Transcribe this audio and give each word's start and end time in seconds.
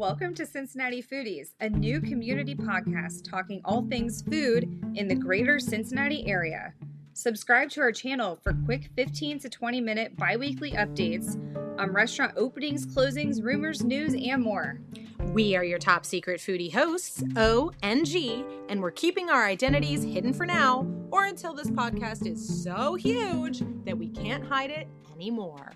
Welcome 0.00 0.34
to 0.36 0.46
Cincinnati 0.46 1.02
Foodies, 1.02 1.50
a 1.60 1.68
new 1.68 2.00
community 2.00 2.54
podcast 2.54 3.22
talking 3.28 3.60
all 3.66 3.86
things 3.86 4.22
food 4.22 4.64
in 4.94 5.08
the 5.08 5.14
greater 5.14 5.58
Cincinnati 5.58 6.26
area. 6.26 6.72
Subscribe 7.12 7.68
to 7.72 7.82
our 7.82 7.92
channel 7.92 8.40
for 8.42 8.54
quick 8.64 8.88
15 8.96 9.40
to 9.40 9.50
20 9.50 9.82
minute 9.82 10.16
bi 10.16 10.38
weekly 10.38 10.72
updates 10.72 11.36
on 11.78 11.92
restaurant 11.92 12.32
openings, 12.38 12.86
closings, 12.86 13.44
rumors, 13.44 13.84
news, 13.84 14.14
and 14.14 14.42
more. 14.42 14.80
We 15.34 15.54
are 15.54 15.64
your 15.64 15.78
top 15.78 16.06
secret 16.06 16.40
foodie 16.40 16.72
hosts, 16.72 17.22
O 17.36 17.70
and 17.82 18.06
G, 18.06 18.42
and 18.70 18.80
we're 18.80 18.92
keeping 18.92 19.28
our 19.28 19.44
identities 19.44 20.02
hidden 20.02 20.32
for 20.32 20.46
now 20.46 20.90
or 21.10 21.26
until 21.26 21.52
this 21.52 21.70
podcast 21.70 22.26
is 22.26 22.64
so 22.64 22.94
huge 22.94 23.62
that 23.84 23.98
we 23.98 24.08
can't 24.08 24.46
hide 24.46 24.70
it 24.70 24.88
anymore. 25.14 25.72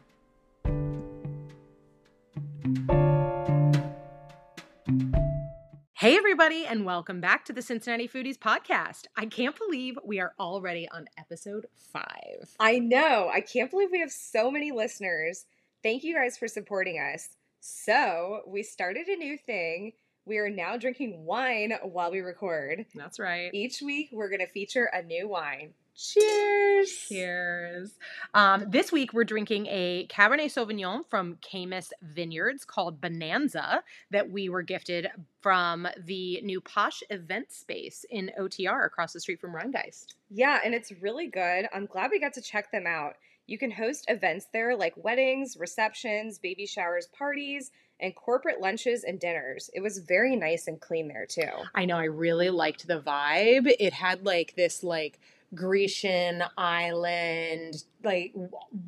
Hey, 6.05 6.19
everybody, 6.19 6.67
and 6.67 6.85
welcome 6.85 7.23
back 7.23 7.47
to 7.47 7.55
the 7.55 7.63
Cincinnati 7.63 8.07
Foodies 8.07 8.37
podcast. 8.39 9.07
I 9.17 9.25
can't 9.25 9.59
believe 9.59 9.97
we 10.05 10.21
are 10.21 10.35
already 10.39 10.87
on 10.91 11.07
episode 11.17 11.65
five. 11.79 12.55
I 12.61 12.79
know. 12.79 13.31
I 13.33 13.41
can't 13.41 13.71
believe 13.71 13.89
we 13.91 14.01
have 14.01 14.13
so 14.13 14.51
many 14.51 14.71
listeners. 14.71 15.47
Thank 15.83 16.05
you 16.05 16.15
guys 16.15 16.37
for 16.37 16.47
supporting 16.47 16.99
us. 16.99 17.31
So, 17.61 18.43
we 18.47 18.63
started 18.63 19.09
a 19.09 19.17
new 19.17 19.39
thing. 19.39 19.93
We 20.27 20.37
are 20.37 20.51
now 20.51 20.77
drinking 20.77 21.25
wine 21.25 21.73
while 21.83 22.11
we 22.11 22.21
record. 22.21 22.85
That's 22.95 23.19
right. 23.19 23.49
Each 23.55 23.81
week, 23.81 24.11
we're 24.13 24.29
going 24.29 24.47
to 24.47 24.53
feature 24.53 24.91
a 24.93 25.03
new 25.03 25.27
wine. 25.27 25.73
Cheers! 25.97 27.07
Cheers. 27.09 27.93
Um, 28.35 28.65
this 28.69 28.91
week, 28.91 29.13
we're 29.13 29.23
drinking 29.23 29.67
a 29.67 30.09
Cabernet 30.09 30.47
Sauvignon 30.47 31.09
from 31.09 31.37
Caymus 31.41 31.93
Vineyards 32.03 32.65
called 32.65 33.01
Bonanza 33.01 33.85
that 34.11 34.29
we 34.29 34.49
were 34.49 34.63
gifted 34.63 35.07
from 35.41 35.87
the 36.05 36.41
new 36.43 36.61
Posh 36.61 37.05
event 37.11 37.53
space 37.53 38.05
in 38.11 38.33
OTR 38.39 38.85
across 38.85 39.13
the 39.13 39.21
street 39.21 39.41
from 39.41 39.53
Rheingeist. 39.53 40.15
Yeah, 40.31 40.59
and 40.65 40.75
it's 40.75 40.91
really 41.01 41.29
good. 41.29 41.69
I'm 41.73 41.87
glad 41.87 42.11
we 42.11 42.19
got 42.19 42.35
to 42.35 42.43
check 42.43 42.73
them 42.73 42.89
out. 42.89 43.15
You 43.47 43.59
can 43.59 43.71
host 43.71 44.07
events 44.09 44.47
there 44.53 44.77
like 44.77 44.95
weddings, 44.97 45.57
receptions, 45.57 46.39
baby 46.39 46.67
showers, 46.67 47.07
parties, 47.17 47.71
and 48.01 48.15
corporate 48.17 48.61
lunches 48.61 49.05
and 49.05 49.21
dinners. 49.21 49.71
It 49.73 49.81
was 49.81 49.99
very 49.99 50.35
nice 50.35 50.67
and 50.67 50.81
clean 50.81 51.07
there 51.07 51.27
too. 51.27 51.51
I 51.75 51.85
know, 51.85 51.99
I 51.99 52.05
really 52.05 52.51
liked 52.51 52.89
the 52.89 53.01
vibe. 53.01 53.73
It 53.79 53.93
had 53.93 54.25
like 54.25 54.55
this, 54.57 54.83
like, 54.83 55.21
Grecian 55.55 56.43
island, 56.57 57.85
like 58.03 58.33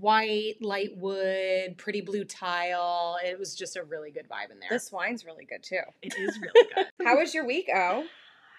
white, 0.01 0.55
light 0.61 0.97
wood, 0.97 1.79
pretty 1.79 2.01
blue 2.01 2.25
tile. 2.25 3.19
It 3.25 3.39
was 3.39 3.55
just 3.55 3.77
a 3.77 3.83
really 3.85 4.11
good 4.11 4.29
vibe 4.29 4.51
in 4.53 4.59
there. 4.61 4.69
This 4.71 4.91
wine's 4.93 5.25
really 5.25 5.45
good 5.45 5.63
too. 5.63 5.81
It 6.03 6.15
is 6.19 6.39
really 6.41 6.69
good. 6.75 6.87
How 7.07 7.19
was 7.19 7.35
your 7.35 7.47
week, 7.47 7.69
Oh? 7.75 8.05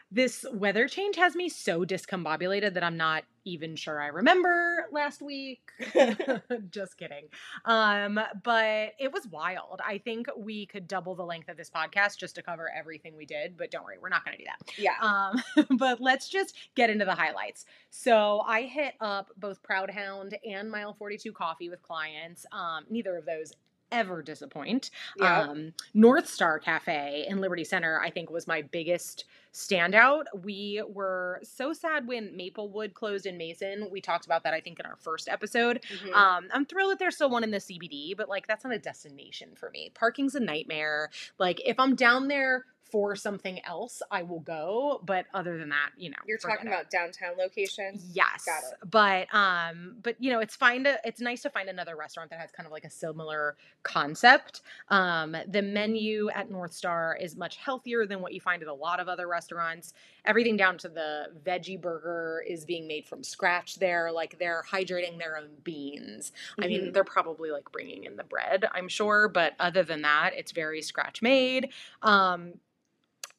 this 0.09 0.45
weather 0.53 0.88
change 0.88 1.17
has 1.17 1.35
me 1.35 1.50
so 1.50 1.83
discombobulated 1.83 2.73
that 2.75 2.83
I'm 2.83 2.95
not 2.95 3.25
even 3.48 3.78
sure 3.78 4.02
I 4.02 4.08
remember 4.08 4.88
last 4.92 5.22
week. 5.22 5.62
Just 6.70 6.98
kidding. 6.98 7.26
Um, 7.64 8.20
but 8.44 8.94
it 9.00 9.12
was 9.12 9.26
wild. 9.28 9.81
I 9.86 10.00
think 10.00 10.28
we 10.38 10.66
could 10.66 10.88
double 10.88 11.16
the 11.16 11.23
length 11.23 11.48
of 11.48 11.56
this 11.56 11.70
podcast 11.70 12.18
just 12.18 12.36
to 12.36 12.44
cover 12.44 12.70
everything 12.70 13.16
we 13.16 13.25
did, 13.25 13.58
but 13.58 13.72
don't 13.72 13.86
worry, 13.86 13.98
we're 14.02 14.09
not 14.09 14.25
going 14.25 14.38
to 14.38 14.44
do 14.44 14.50
that. 14.50 14.72
Yeah. 14.78 14.95
Um, 15.02 15.78
but 15.78 16.02
let's 16.02 16.28
just 16.28 16.56
get 16.75 16.90
into 16.90 17.06
the 17.06 17.16
highlights. 17.16 17.66
So 17.90 18.42
I 18.45 18.64
hit 18.64 18.95
up 19.00 19.31
both 19.38 19.64
Proud 19.64 19.90
Hound 19.90 20.38
and 20.45 20.70
Mile 20.70 20.94
42 20.94 21.31
Coffee 21.31 21.70
with 21.70 21.81
clients. 21.81 22.45
Um, 22.52 22.86
neither 22.90 23.16
of 23.18 23.25
those 23.25 23.53
ever 23.92 24.22
disappoint. 24.22 24.92
Yeah. 25.20 25.42
Um, 25.42 25.74
Northstar 25.96 26.62
Cafe 26.62 27.26
in 27.28 27.40
Liberty 27.40 27.64
Center, 27.64 28.00
I 28.02 28.09
think, 28.09 28.30
was 28.30 28.48
my 28.48 28.62
biggest 28.62 29.25
standout. 29.53 30.25
We 30.44 30.84
were 30.88 31.40
so 31.44 31.74
sad 31.74 32.08
when 32.08 32.36
Maplewood 32.36 32.94
closed 32.94 33.26
in 33.26 33.38
Mason. 33.38 33.88
We 33.90 34.02
talked 34.02 34.26
about 34.26 34.44
that, 34.44 34.53
I 34.53 34.59
think, 34.62 34.80
in 34.80 34.86
our 34.86 34.97
first 34.97 35.28
episode. 35.28 35.81
Mhm. 35.84 36.14
Um, 36.14 36.47
I'm 36.52 36.66
thrilled 36.66 36.92
that 36.92 37.00
there's 37.00 37.16
still 37.16 37.30
one 37.30 37.44
in 37.44 37.52
the 37.52 37.59
CBD, 37.59 38.14
but 38.16 38.30
like 38.30 38.47
that's 38.47 38.64
not 38.64 38.74
a 38.74 38.80
destination 38.80 39.56
for 39.56 39.70
me. 39.72 39.92
Parking's 39.96 40.36
a 40.36 40.40
nightmare. 40.40 41.09
Like 41.40 41.62
if 41.66 41.80
I'm 41.80 41.96
down 41.96 42.28
there 42.28 42.66
for 42.92 43.16
something 43.16 43.64
else, 43.66 44.02
I 44.12 44.24
will 44.24 44.40
go. 44.40 45.02
But 45.06 45.25
other 45.34 45.58
than 45.58 45.70
that, 45.70 45.92
you 45.98 46.09
know, 46.09 46.18
You're 46.28 46.38
talking 46.38 46.66
it. 46.66 46.70
about 46.70 46.90
downtown 46.90 47.38
locations? 47.38 48.06
Yes. 48.14 48.46
Got 48.46 48.64
it. 48.72 48.90
But 48.90 49.34
um 49.34 49.98
but 50.03 50.16
you 50.20 50.31
know, 50.31 50.40
it's 50.40 50.56
fine 50.56 50.84
to 50.86 51.00
it's 51.03 51.22
nice 51.22 51.42
to 51.44 51.50
find 51.50 51.70
another 51.70 51.96
restaurant 51.96 52.30
that 52.31 52.40
has 52.40 52.52
kind 52.52 52.66
of 52.66 52.72
like 52.72 52.86
a 52.86 52.90
similar 52.90 53.56
concept. 53.84 54.62
Um 54.90 55.36
the 55.47 55.62
menu 55.62 56.30
at 56.30 56.50
Northstar 56.50 57.22
is 57.22 57.36
much 57.36 57.58
healthier 57.58 58.06
than 58.06 58.22
what 58.22 58.34
you 58.34 58.42
find 58.42 58.62
at 58.62 58.68
a 58.68 58.74
lot 58.74 59.00
of 59.00 59.08
other 59.08 59.28
restaurants. 59.28 59.94
Everything 60.26 60.58
down 60.58 60.78
to 60.80 60.90
the 60.90 61.28
veggie 61.46 61.80
burger 61.80 62.44
is 62.47 62.66
being 62.66 62.88
made 62.88 63.06
from 63.06 63.24
scratch 63.24 63.76
there. 63.80 64.12
Like 64.12 64.38
they're 64.40 64.64
hydrating 64.70 65.18
their 65.18 65.38
own 65.38 65.50
beans. 65.64 66.31
I 66.62 66.68
mean, 66.68 66.81
Mhm. 66.88 66.94
they're 66.94 67.03
probably 67.03 67.52
like 67.52 67.72
bringing 67.72 68.03
in 68.03 68.16
the 68.18 68.24
bread, 68.24 68.66
I'm 68.74 68.88
sure, 68.90 69.28
but 69.28 69.53
other 69.59 69.84
than 69.84 70.02
that, 70.02 70.31
it's 70.36 70.52
very 70.52 70.81
scratch 70.81 71.22
made. 71.22 71.70
Um 72.02 72.53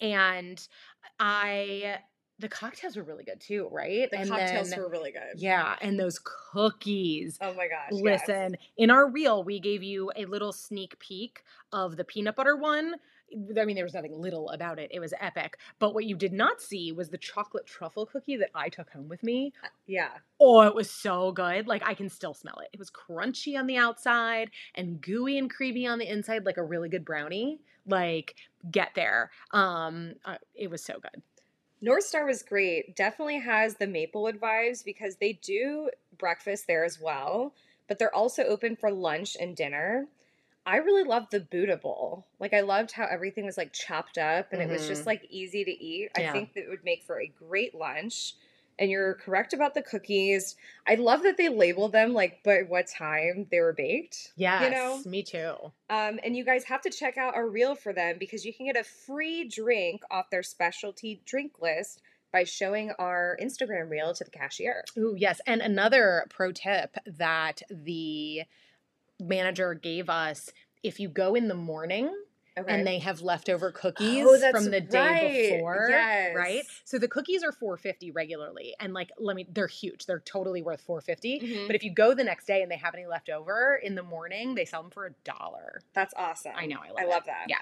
and 0.01 0.67
I 1.19 1.99
the 2.41 2.49
cocktails 2.49 2.97
were 2.97 3.03
really 3.03 3.25
good 3.25 3.41
too, 3.41 3.69
right? 3.73 4.09
the 4.11 4.19
and 4.19 4.31
cocktails 4.31 4.71
then- 4.71 4.79
were 4.79 4.89
really 4.89 5.11
good. 5.11 5.41
yeah, 5.41 5.75
and 5.81 5.99
those 5.99 6.21
cookies. 6.23 7.37
Oh 7.41 7.53
my 7.55 7.67
gosh. 7.67 7.91
yes. 7.93 8.21
Listen, 8.29 8.57
in 8.77 8.91
our 8.91 9.09
reel, 9.11 9.43
we 9.43 9.59
gave 9.59 9.83
you 9.83 10.13
a 10.17 10.25
little 10.25 10.53
sneak 10.53 10.99
peek 11.01 11.43
of 11.73 11.97
the 11.97 12.05
peanut 12.05 12.37
butter 12.37 12.57
one. 12.57 12.95
I 13.61 13.65
mean, 13.67 13.75
there 13.77 13.85
was 13.85 13.93
nothing 13.93 14.19
little 14.19 14.49
about 14.51 14.79
it. 14.79 14.91
It 14.91 15.01
was 15.01 15.13
epic. 15.21 15.59
But 15.79 15.93
what 15.93 16.07
you 16.07 16.17
did 16.17 16.33
not 16.33 16.63
see 16.63 16.93
was 16.93 17.11
the 17.11 17.19
chocolate 17.19 17.67
truffle 17.67 18.07
cookie 18.07 18.39
that 18.39 18.49
I 18.55 18.71
took 18.71 18.89
home 18.91 19.07
with 19.07 19.23
me. 19.23 19.53
Uh, 19.63 19.69
yeah. 19.87 20.13
Oh, 20.41 20.63
it 20.63 20.75
was 20.75 20.89
so 20.89 21.33
good. 21.33 21.67
Like 21.67 21.83
I 21.85 21.93
can 21.93 22.09
still 22.09 22.33
smell 22.33 22.59
it. 22.61 22.69
It 22.73 22.79
was 22.79 22.91
crunchy 22.91 23.59
on 23.59 23.67
the 23.67 23.77
outside 23.77 24.51
and 24.75 25.01
gooey 25.03 25.37
and 25.37 25.51
creamy 25.51 25.87
on 25.87 25.99
the 25.99 26.11
inside, 26.11 26.47
like 26.47 26.57
a 26.57 26.63
really 26.63 26.89
good 26.89 27.05
brownie. 27.05 27.61
Like 27.89 28.37
get 28.71 28.91
there. 28.95 29.31
Um, 29.53 30.15
uh, 30.25 30.39
it 30.55 30.71
was 30.71 30.85
so 30.85 31.01
good. 31.01 31.23
Northstar 31.83 32.27
was 32.27 32.43
great. 32.43 32.97
Definitely 32.97 33.39
has 33.39 33.77
the 33.77 33.87
Maplewood 33.87 34.41
vibes 34.41 34.85
because 34.85 35.17
they 35.17 35.33
do 35.35 35.91
breakfast 36.17 36.67
there 36.67 36.85
as 36.85 37.01
well, 37.01 37.55
but 37.87 37.99
they're 37.99 38.15
also 38.15 38.45
open 38.45 38.75
for 38.77 38.91
lunch 38.91 39.37
and 39.39 39.57
dinner. 39.57 40.09
I 40.67 40.77
really 40.79 41.05
loved 41.05 41.31
the 41.31 41.41
Buddha 41.41 41.77
Bowl. 41.77 42.27
Like 42.41 42.53
I 42.53 42.61
loved 42.61 42.93
how 42.93 43.07
everything 43.07 43.45
was 43.47 43.57
like 43.57 43.73
chopped 43.73 44.19
up 44.19 44.53
and 44.53 44.61
it 44.61 44.69
was 44.69 44.87
just 44.87 45.07
Mhm. 45.07 45.07
like 45.07 45.25
easy 45.31 45.65
to 45.65 45.71
eat. 45.71 46.11
I 46.15 46.23
think 46.25 46.53
that 46.55 46.65
it 46.65 46.69
would 46.69 46.85
make 46.85 47.05
for 47.05 47.21
a 47.21 47.27
great 47.29 47.75
lunch. 47.75 48.35
And 48.79 48.91
you're 48.91 49.15
correct 49.15 49.53
about 49.53 49.75
the 49.75 49.83
cookies. 49.83 50.55
I 50.87 50.95
love 50.95 51.23
that 51.25 51.37
they 51.37 51.49
label 51.49 51.89
them 51.89 52.13
like 52.13 52.43
by 52.45 52.63
what 52.69 52.87
time 52.87 53.47
they 53.51 53.61
were 53.61 53.73
baked. 53.73 54.33
Yes, 54.37 54.63
You 54.65 54.71
know? 54.71 55.03
me 55.05 55.23
too. 55.23 55.55
Um, 55.91 56.21
and 56.23 56.37
you 56.37 56.45
guys 56.45 56.65
have 56.65 56.83
to 56.83 56.91
check 56.91 57.17
out 57.19 57.35
our 57.35 57.49
reel 57.49 57.75
for 57.75 57.93
them 57.93 58.17
because 58.19 58.45
you 58.45 58.53
can 58.55 58.67
get 58.67 58.77
a 58.77 58.85
free 58.85 59.49
drink 59.49 60.03
off 60.11 60.31
their 60.31 60.43
specialty 60.43 61.21
drink 61.25 61.61
list 61.61 62.03
by 62.33 62.45
showing 62.45 62.93
our 62.99 63.37
Instagram 63.43 63.89
reel 63.91 64.13
to 64.15 64.23
the 64.23 64.31
cashier. 64.31 64.85
Ooh, 64.97 65.15
yes. 65.17 65.41
And 65.47 65.61
another 65.61 66.27
pro 66.29 66.53
tip 66.53 66.95
that 67.07 67.63
the 67.71 68.43
manager 69.19 69.75
gave 69.75 70.09
us 70.09 70.51
if 70.83 71.01
you 71.01 71.09
go 71.09 71.35
in 71.35 71.49
the 71.49 71.55
morning 71.55 72.13
Okay. 72.59 72.73
and 72.75 72.87
they 72.87 72.99
have 72.99 73.21
leftover 73.21 73.71
cookies 73.73 74.25
Oh, 74.27 74.51
from 74.51 74.71
the 74.71 74.81
day 74.81 74.99
right. 74.99 75.53
before, 75.59 75.87
Yes. 75.91 76.35
right? 76.37 76.63
So 76.85 76.99
the 76.99 77.09
cookies 77.09 77.43
are 77.43 77.53
450 77.53 78.11
regularly 78.11 78.75
and 78.81 78.93
like 78.95 79.11
let 79.19 79.37
me 79.37 79.47
they're 79.51 79.67
huge. 79.67 80.07
They're 80.07 80.21
totally 80.21 80.63
worth 80.63 80.81
450. 80.83 81.41
Mhm. 81.41 81.67
But 81.67 81.77
if 81.77 81.83
you 81.85 81.93
go 81.93 82.15
the 82.15 82.25
next 82.25 82.47
day 82.47 82.63
and 82.63 82.71
they 82.71 82.77
have 82.77 82.95
any 82.95 83.07
left 83.07 83.29
over 83.29 83.77
in 83.83 83.95
the 83.95 84.03
morning, 84.03 84.55
they 84.55 84.65
sell 84.65 84.83
them 84.83 84.91
for 84.91 85.07
a 85.07 85.11
dollar. 85.25 85.81
That's 85.95 86.15
awesome. 86.17 86.53
I 86.57 86.67
know, 86.67 86.79
I 86.83 86.89
love 86.89 86.97
I 86.99 87.03
it. 87.05 87.09
love 87.09 87.25
that. 87.27 87.47
Yeah. 87.49 87.59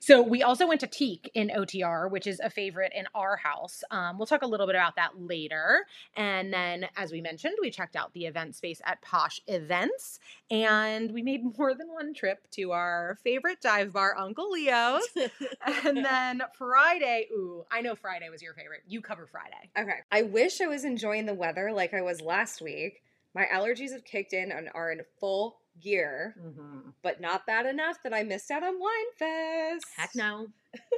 So 0.00 0.22
we 0.22 0.42
also 0.42 0.66
went 0.66 0.80
to 0.80 0.86
Teak 0.86 1.30
in 1.34 1.48
OTR, 1.50 2.08
which 2.10 2.26
is 2.26 2.40
a 2.40 2.50
favorite 2.50 2.92
in 2.94 3.06
our 3.14 3.36
house. 3.36 3.82
Um, 3.90 4.18
we'll 4.18 4.26
talk 4.26 4.42
a 4.42 4.46
little 4.46 4.66
bit 4.66 4.74
about 4.76 4.96
that 4.96 5.20
later. 5.20 5.86
And 6.16 6.52
then, 6.52 6.88
as 6.96 7.12
we 7.12 7.20
mentioned, 7.20 7.56
we 7.60 7.70
checked 7.70 7.96
out 7.96 8.12
the 8.12 8.26
event 8.26 8.54
space 8.56 8.80
at 8.84 9.00
Posh 9.02 9.40
Events, 9.46 10.18
and 10.50 11.12
we 11.12 11.22
made 11.22 11.42
more 11.58 11.74
than 11.74 11.88
one 11.92 12.14
trip 12.14 12.50
to 12.52 12.72
our 12.72 13.16
favorite 13.22 13.60
dive 13.60 13.92
bar, 13.92 14.16
Uncle 14.16 14.39
Leo's. 14.48 15.06
and 15.84 16.04
then 16.04 16.42
Friday, 16.56 17.28
ooh, 17.32 17.64
I 17.70 17.80
know 17.80 17.94
Friday 17.94 18.28
was 18.30 18.42
your 18.42 18.54
favorite. 18.54 18.82
You 18.86 19.00
cover 19.00 19.26
Friday. 19.26 19.70
Okay. 19.78 19.98
I 20.10 20.22
wish 20.22 20.60
I 20.60 20.66
was 20.66 20.84
enjoying 20.84 21.26
the 21.26 21.34
weather 21.34 21.72
like 21.72 21.94
I 21.94 22.02
was 22.02 22.20
last 22.20 22.62
week. 22.62 23.02
My 23.34 23.46
allergies 23.52 23.92
have 23.92 24.04
kicked 24.04 24.32
in 24.32 24.50
and 24.50 24.68
are 24.74 24.90
in 24.90 25.00
full 25.18 25.58
gear, 25.80 26.34
mm-hmm. 26.40 26.90
but 27.02 27.20
not 27.20 27.46
bad 27.46 27.66
enough 27.66 27.98
that 28.02 28.12
I 28.12 28.22
missed 28.22 28.50
out 28.50 28.62
on 28.62 28.80
Wine 28.80 29.12
Fest. 29.18 29.86
Heck 29.96 30.14
no. 30.14 30.48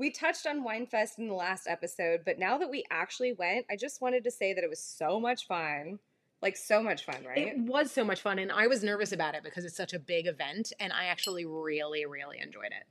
We 0.00 0.10
touched 0.10 0.46
on 0.46 0.64
Winefest 0.64 1.18
in 1.18 1.28
the 1.28 1.34
last 1.34 1.66
episode, 1.68 2.20
but 2.24 2.38
now 2.38 2.56
that 2.56 2.70
we 2.70 2.84
actually 2.90 3.34
went, 3.34 3.66
I 3.70 3.76
just 3.76 4.00
wanted 4.00 4.24
to 4.24 4.30
say 4.30 4.54
that 4.54 4.64
it 4.64 4.70
was 4.70 4.82
so 4.82 5.20
much 5.20 5.46
fun. 5.46 5.98
Like 6.42 6.56
so 6.56 6.82
much 6.82 7.04
fun, 7.04 7.22
right? 7.26 7.38
It 7.48 7.58
was 7.58 7.90
so 7.90 8.02
much 8.04 8.22
fun, 8.22 8.38
and 8.38 8.50
I 8.50 8.66
was 8.66 8.82
nervous 8.82 9.12
about 9.12 9.34
it 9.34 9.42
because 9.42 9.64
it's 9.64 9.76
such 9.76 9.92
a 9.92 9.98
big 9.98 10.26
event, 10.26 10.72
and 10.80 10.92
I 10.92 11.04
actually 11.06 11.44
really, 11.44 12.06
really 12.06 12.38
enjoyed 12.40 12.66
it. 12.72 12.86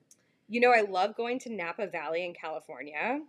You 0.48 0.60
know, 0.62 0.72
I 0.72 0.81
love 0.81 1.16
going 1.16 1.40
to 1.40 1.50
Napa 1.51 1.88
Valley 1.88 2.24
in 2.25 2.34
California, 2.34 3.22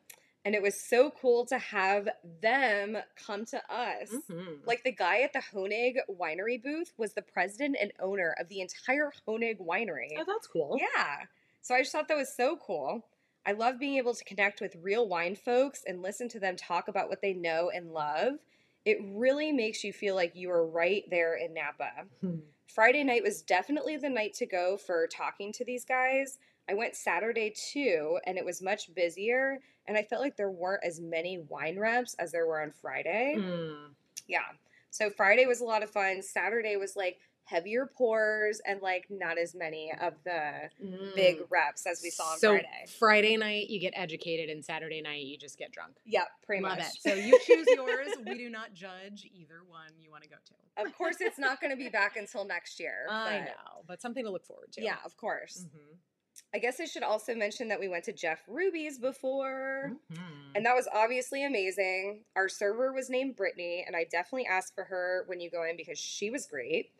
and 0.44 0.54
it 0.54 0.60
was 0.62 0.74
so 0.78 1.10
cool 1.10 1.46
to 1.46 1.58
have 1.58 2.08
them 2.42 2.98
come 3.16 3.44
to 3.46 3.62
us. 3.74 4.10
Mhm. 4.28 4.66
Like 4.66 4.84
the 4.84 4.92
guy 4.92 5.20
at 5.20 5.32
the 5.32 5.38
Honig 5.40 5.96
winery 6.10 6.62
booth 6.62 6.92
was 6.98 7.14
the 7.14 7.22
president 7.22 7.76
and 7.80 7.92
owner 7.98 8.34
of 8.38 8.48
the 8.48 8.60
entire 8.60 9.12
Honig 9.26 9.58
winery. 9.58 10.10
oh, 10.18 10.24
that's 10.26 10.46
cool. 10.46 10.78
Yeah. 10.78 11.24
So 11.62 11.74
I 11.74 11.80
just 11.80 11.92
thought 11.92 12.08
that 12.08 12.16
was 12.16 12.34
so 12.34 12.56
cool. 12.56 13.06
I 13.46 13.52
love 13.52 13.78
being 13.78 13.96
able 13.96 14.14
to 14.14 14.24
connect 14.24 14.60
with 14.60 14.76
real 14.76 15.08
wine 15.08 15.34
folks 15.34 15.82
and 15.86 16.02
listen 16.02 16.28
to 16.30 16.40
them 16.40 16.56
talk 16.56 16.88
about 16.88 17.08
what 17.08 17.22
they 17.22 17.32
know 17.32 17.70
and 17.70 17.92
love. 17.92 18.34
It 18.84 18.98
really 19.02 19.52
makes 19.52 19.84
you 19.84 19.92
feel 19.92 20.14
like 20.14 20.34
you 20.34 20.50
are 20.50 20.66
right 20.66 21.04
there 21.10 21.36
in 21.36 21.54
Napa. 21.54 21.90
Hmm. 22.20 22.36
Friday 22.66 23.04
night 23.04 23.22
was 23.22 23.42
definitely 23.42 23.96
the 23.96 24.08
night 24.08 24.34
to 24.34 24.46
go 24.46 24.76
for 24.76 25.06
talking 25.08 25.52
to 25.52 25.64
these 25.64 25.84
guys. 25.84 26.38
I 26.68 26.74
went 26.74 26.94
Saturday 26.94 27.52
too, 27.72 28.18
and 28.26 28.38
it 28.38 28.44
was 28.44 28.62
much 28.62 28.94
busier, 28.94 29.58
and 29.86 29.96
I 29.96 30.04
felt 30.04 30.22
like 30.22 30.36
there 30.36 30.52
weren't 30.52 30.84
as 30.84 31.00
many 31.00 31.38
wine 31.48 31.78
reps 31.78 32.14
as 32.14 32.30
there 32.30 32.46
were 32.46 32.62
on 32.62 32.70
Friday. 32.70 33.36
Mm. 33.38 33.88
Yeah. 34.28 34.38
So 34.90 35.10
Friday 35.10 35.46
was 35.46 35.60
a 35.60 35.64
lot 35.64 35.82
of 35.82 35.90
fun. 35.90 36.22
Saturday 36.22 36.76
was 36.76 36.96
like 36.96 37.18
heavier 37.50 37.84
pours 37.86 38.60
and 38.64 38.80
like 38.80 39.06
not 39.10 39.36
as 39.38 39.54
many 39.54 39.92
of 40.00 40.14
the 40.24 40.70
big 41.16 41.38
Mm. 41.40 41.46
reps 41.50 41.84
as 41.86 42.00
we 42.02 42.10
saw 42.10 42.32
on 42.32 42.38
so 42.38 42.52
Friday. 42.52 42.84
Friday 42.98 43.36
night 43.36 43.68
you 43.68 43.80
get 43.80 43.92
educated, 43.96 44.48
and 44.48 44.64
Saturday 44.64 45.02
night 45.02 45.24
you 45.24 45.36
just 45.36 45.58
get 45.58 45.72
drunk. 45.72 45.96
Yep, 46.06 46.28
pretty 46.46 46.62
Love 46.62 46.78
much. 46.78 46.86
it. 46.86 47.02
So 47.02 47.14
you 47.14 47.38
choose 47.44 47.66
yours. 47.74 48.08
we 48.24 48.38
do 48.38 48.48
not 48.50 48.72
judge 48.72 49.28
either 49.34 49.62
one 49.68 49.90
you 49.98 50.10
want 50.10 50.22
to 50.22 50.28
go 50.28 50.36
to. 50.36 50.86
of 50.86 50.96
course, 50.96 51.16
it's 51.20 51.38
not 51.38 51.60
going 51.60 51.70
to 51.72 51.76
be 51.76 51.88
back 51.88 52.16
until 52.16 52.44
next 52.44 52.78
year. 52.78 53.06
I 53.10 53.38
but- 53.38 53.44
know, 53.46 53.82
but 53.86 54.00
something 54.00 54.24
to 54.24 54.30
look 54.30 54.46
forward 54.46 54.72
to. 54.72 54.82
Yeah, 54.82 54.96
of 55.04 55.16
course. 55.16 55.66
Mhm. 55.66 55.96
I 56.54 56.58
guess 56.58 56.80
I 56.80 56.84
should 56.86 57.02
also 57.02 57.34
mention 57.34 57.68
that 57.68 57.78
we 57.80 57.88
went 57.88 58.04
to 58.04 58.12
Jeff 58.12 58.40
Ruby's 58.48 58.98
before. 58.98 59.92
Mhm. 60.12 60.52
And 60.54 60.64
that 60.64 60.74
was 60.74 60.88
obviously 60.92 61.44
amazing. 61.44 62.24
Our 62.34 62.48
server 62.48 62.92
was 62.92 63.10
named 63.10 63.36
Brittany, 63.36 63.84
and 63.86 63.94
I 63.94 64.04
definitely 64.04 64.46
asked 64.46 64.74
for 64.74 64.84
her 64.84 65.24
when 65.26 65.40
you 65.40 65.50
go 65.50 65.64
in 65.64 65.76
because 65.76 65.98
she 65.98 66.30
was 66.30 66.46
great. 66.46 66.92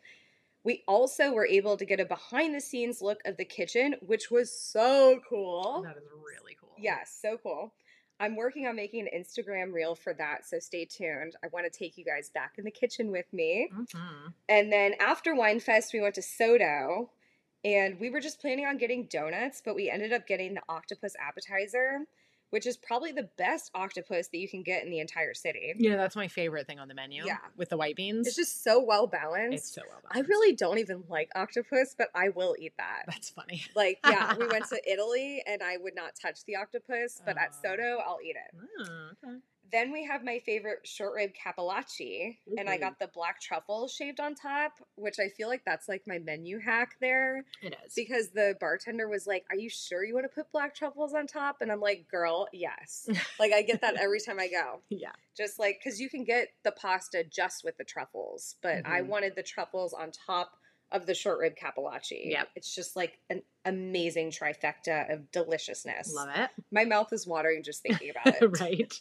We 0.63 0.83
also 0.87 1.31
were 1.31 1.47
able 1.47 1.75
to 1.77 1.85
get 1.85 1.99
a 1.99 2.05
behind 2.05 2.53
the 2.53 2.61
scenes 2.61 3.01
look 3.01 3.19
of 3.25 3.37
the 3.37 3.45
kitchen, 3.45 3.95
which 4.01 4.29
was 4.29 4.51
so 4.51 5.19
cool. 5.27 5.81
That 5.83 5.97
is 5.97 6.03
really 6.11 6.55
cool. 6.59 6.75
Yes, 6.77 7.17
so 7.19 7.37
cool. 7.41 7.73
I'm 8.19 8.35
working 8.35 8.67
on 8.67 8.75
making 8.75 9.07
an 9.07 9.19
Instagram 9.19 9.73
reel 9.73 9.95
for 9.95 10.13
that, 10.13 10.45
so 10.45 10.59
stay 10.59 10.85
tuned. 10.85 11.35
I 11.43 11.47
want 11.51 11.65
to 11.65 11.75
take 11.75 11.97
you 11.97 12.05
guys 12.05 12.29
back 12.29 12.53
in 12.59 12.63
the 12.63 12.69
kitchen 12.71 13.09
with 13.09 13.25
me. 13.33 13.69
Mhm. 13.73 14.33
And 14.47 14.71
then 14.71 14.93
after 14.99 15.33
Winefest, 15.33 15.91
we 15.91 16.01
went 16.01 16.13
to 16.15 16.21
Sotto, 16.21 17.09
and 17.65 17.99
we 17.99 18.11
were 18.11 18.19
just 18.19 18.39
planning 18.39 18.67
on 18.67 18.77
getting 18.77 19.05
donuts, 19.05 19.61
but 19.65 19.73
we 19.73 19.89
ended 19.89 20.13
up 20.13 20.27
getting 20.27 20.53
the 20.53 20.61
octopus 20.69 21.15
appetizer, 21.19 22.05
which 22.51 22.65
is 22.65 22.77
probably 22.77 23.11
the 23.11 23.27
best 23.37 23.71
octopus 23.73 24.27
that 24.29 24.37
you 24.37 24.47
can 24.47 24.61
get 24.63 24.83
in 24.83 24.91
the 24.91 24.99
entire 24.99 25.33
city. 25.33 25.73
Yeah, 25.77 25.97
that's 25.97 26.15
my 26.15 26.27
favorite 26.27 26.67
thing 26.67 26.79
on 26.79 26.87
the 26.87 26.93
menu. 26.93 27.23
Yeah. 27.25 27.37
With 27.57 27.69
the 27.69 27.77
white 27.77 27.95
beans. 27.95 28.27
It's 28.27 28.35
just 28.35 28.63
so 28.63 28.81
well 28.81 29.07
balanced. 29.07 29.57
it's 29.57 29.73
so 29.73 29.81
well 29.89 29.99
balanced. 30.09 30.29
I 30.29 30.31
really 30.31 30.55
don't 30.55 30.77
even 30.77 31.03
like 31.09 31.29
octopus, 31.35 31.95
but 31.97 32.09
I 32.15 32.29
will 32.29 32.55
eat 32.59 32.73
that. 32.77 33.03
That's 33.07 33.29
funny. 33.29 33.63
Like, 33.75 33.99
yeah, 34.05 34.35
we 34.37 34.47
went 34.47 34.65
to 34.69 34.79
Italy 34.89 35.43
and 35.47 35.61
I 35.63 35.77
would 35.77 35.95
not 35.95 36.11
touch 36.21 36.45
the 36.45 36.55
octopus, 36.55 37.21
but 37.25 37.37
at. 37.37 37.55
Sotto, 37.61 37.97
I'll 38.05 38.19
eat 38.23 38.35
it. 38.35 38.55
Oh, 38.79 39.09
okay. 39.27 39.37
Then 39.71 39.91
we 39.91 40.03
have 40.05 40.23
my 40.23 40.39
favorite 40.45 40.79
short 40.85 41.13
rib 41.15 41.31
cappellacci, 41.33 42.37
and 42.57 42.69
I 42.69 42.77
got 42.77 42.99
the 42.99 43.07
black 43.07 43.39
truffle 43.39 43.87
shaved 43.87 44.19
on 44.19 44.35
top, 44.35 44.73
which 44.95 45.17
I 45.19 45.29
feel 45.29 45.47
like 45.47 45.63
that's 45.65 45.87
like 45.87 46.03
my 46.05 46.19
menu 46.19 46.59
hack 46.59 46.95
there 46.99 47.45
It 47.61 47.75
is. 47.85 47.93
because 47.95 48.29
the 48.31 48.55
bartender 48.59 49.07
was 49.07 49.27
like, 49.27 49.45
"Are 49.49 49.55
you 49.55 49.69
sure 49.69 50.03
you 50.03 50.13
want 50.13 50.25
to 50.25 50.29
put 50.35 50.51
black 50.51 50.75
truffles 50.75 51.13
on 51.13 51.25
top?" 51.27 51.61
And 51.61 51.71
I'm 51.71 51.79
like, 51.79 52.07
"Girl, 52.09 52.47
yes." 52.51 53.07
like 53.39 53.53
I 53.53 53.61
get 53.61 53.81
that 53.81 53.95
every 53.95 54.19
time 54.19 54.39
I 54.39 54.47
go. 54.49 54.81
yeah. 54.89 55.11
Just 55.37 55.57
like 55.59 55.79
cuz 55.83 55.99
you 56.01 56.09
can 56.09 56.23
get 56.25 56.49
the 56.63 56.71
pasta 56.73 57.23
just 57.23 57.63
with 57.63 57.77
the 57.77 57.85
truffles, 57.85 58.57
but 58.61 58.85
I 58.85 59.01
Mhm. 59.01 59.07
wanted 59.07 59.35
the 59.35 59.43
truffles 59.43 59.93
on 59.93 60.11
top 60.11 60.57
of 60.91 61.05
the 61.05 61.13
short 61.13 61.39
rib 61.39 61.55
cappellacci. 61.55 62.31
Yep. 62.31 62.49
It's 62.55 62.75
just 62.75 62.97
like 62.97 63.17
an 63.29 63.41
amazing 63.63 64.31
trifecta 64.31 65.09
of 65.13 65.31
deliciousness. 65.31 66.13
Love 66.13 66.29
it. 66.35 66.49
My 66.71 66.83
mouth 66.83 67.13
is 67.13 67.25
watering 67.25 67.63
just 67.63 67.81
thinking 67.81 68.09
about 68.09 68.25
it. 68.41 68.59
right. 68.59 68.93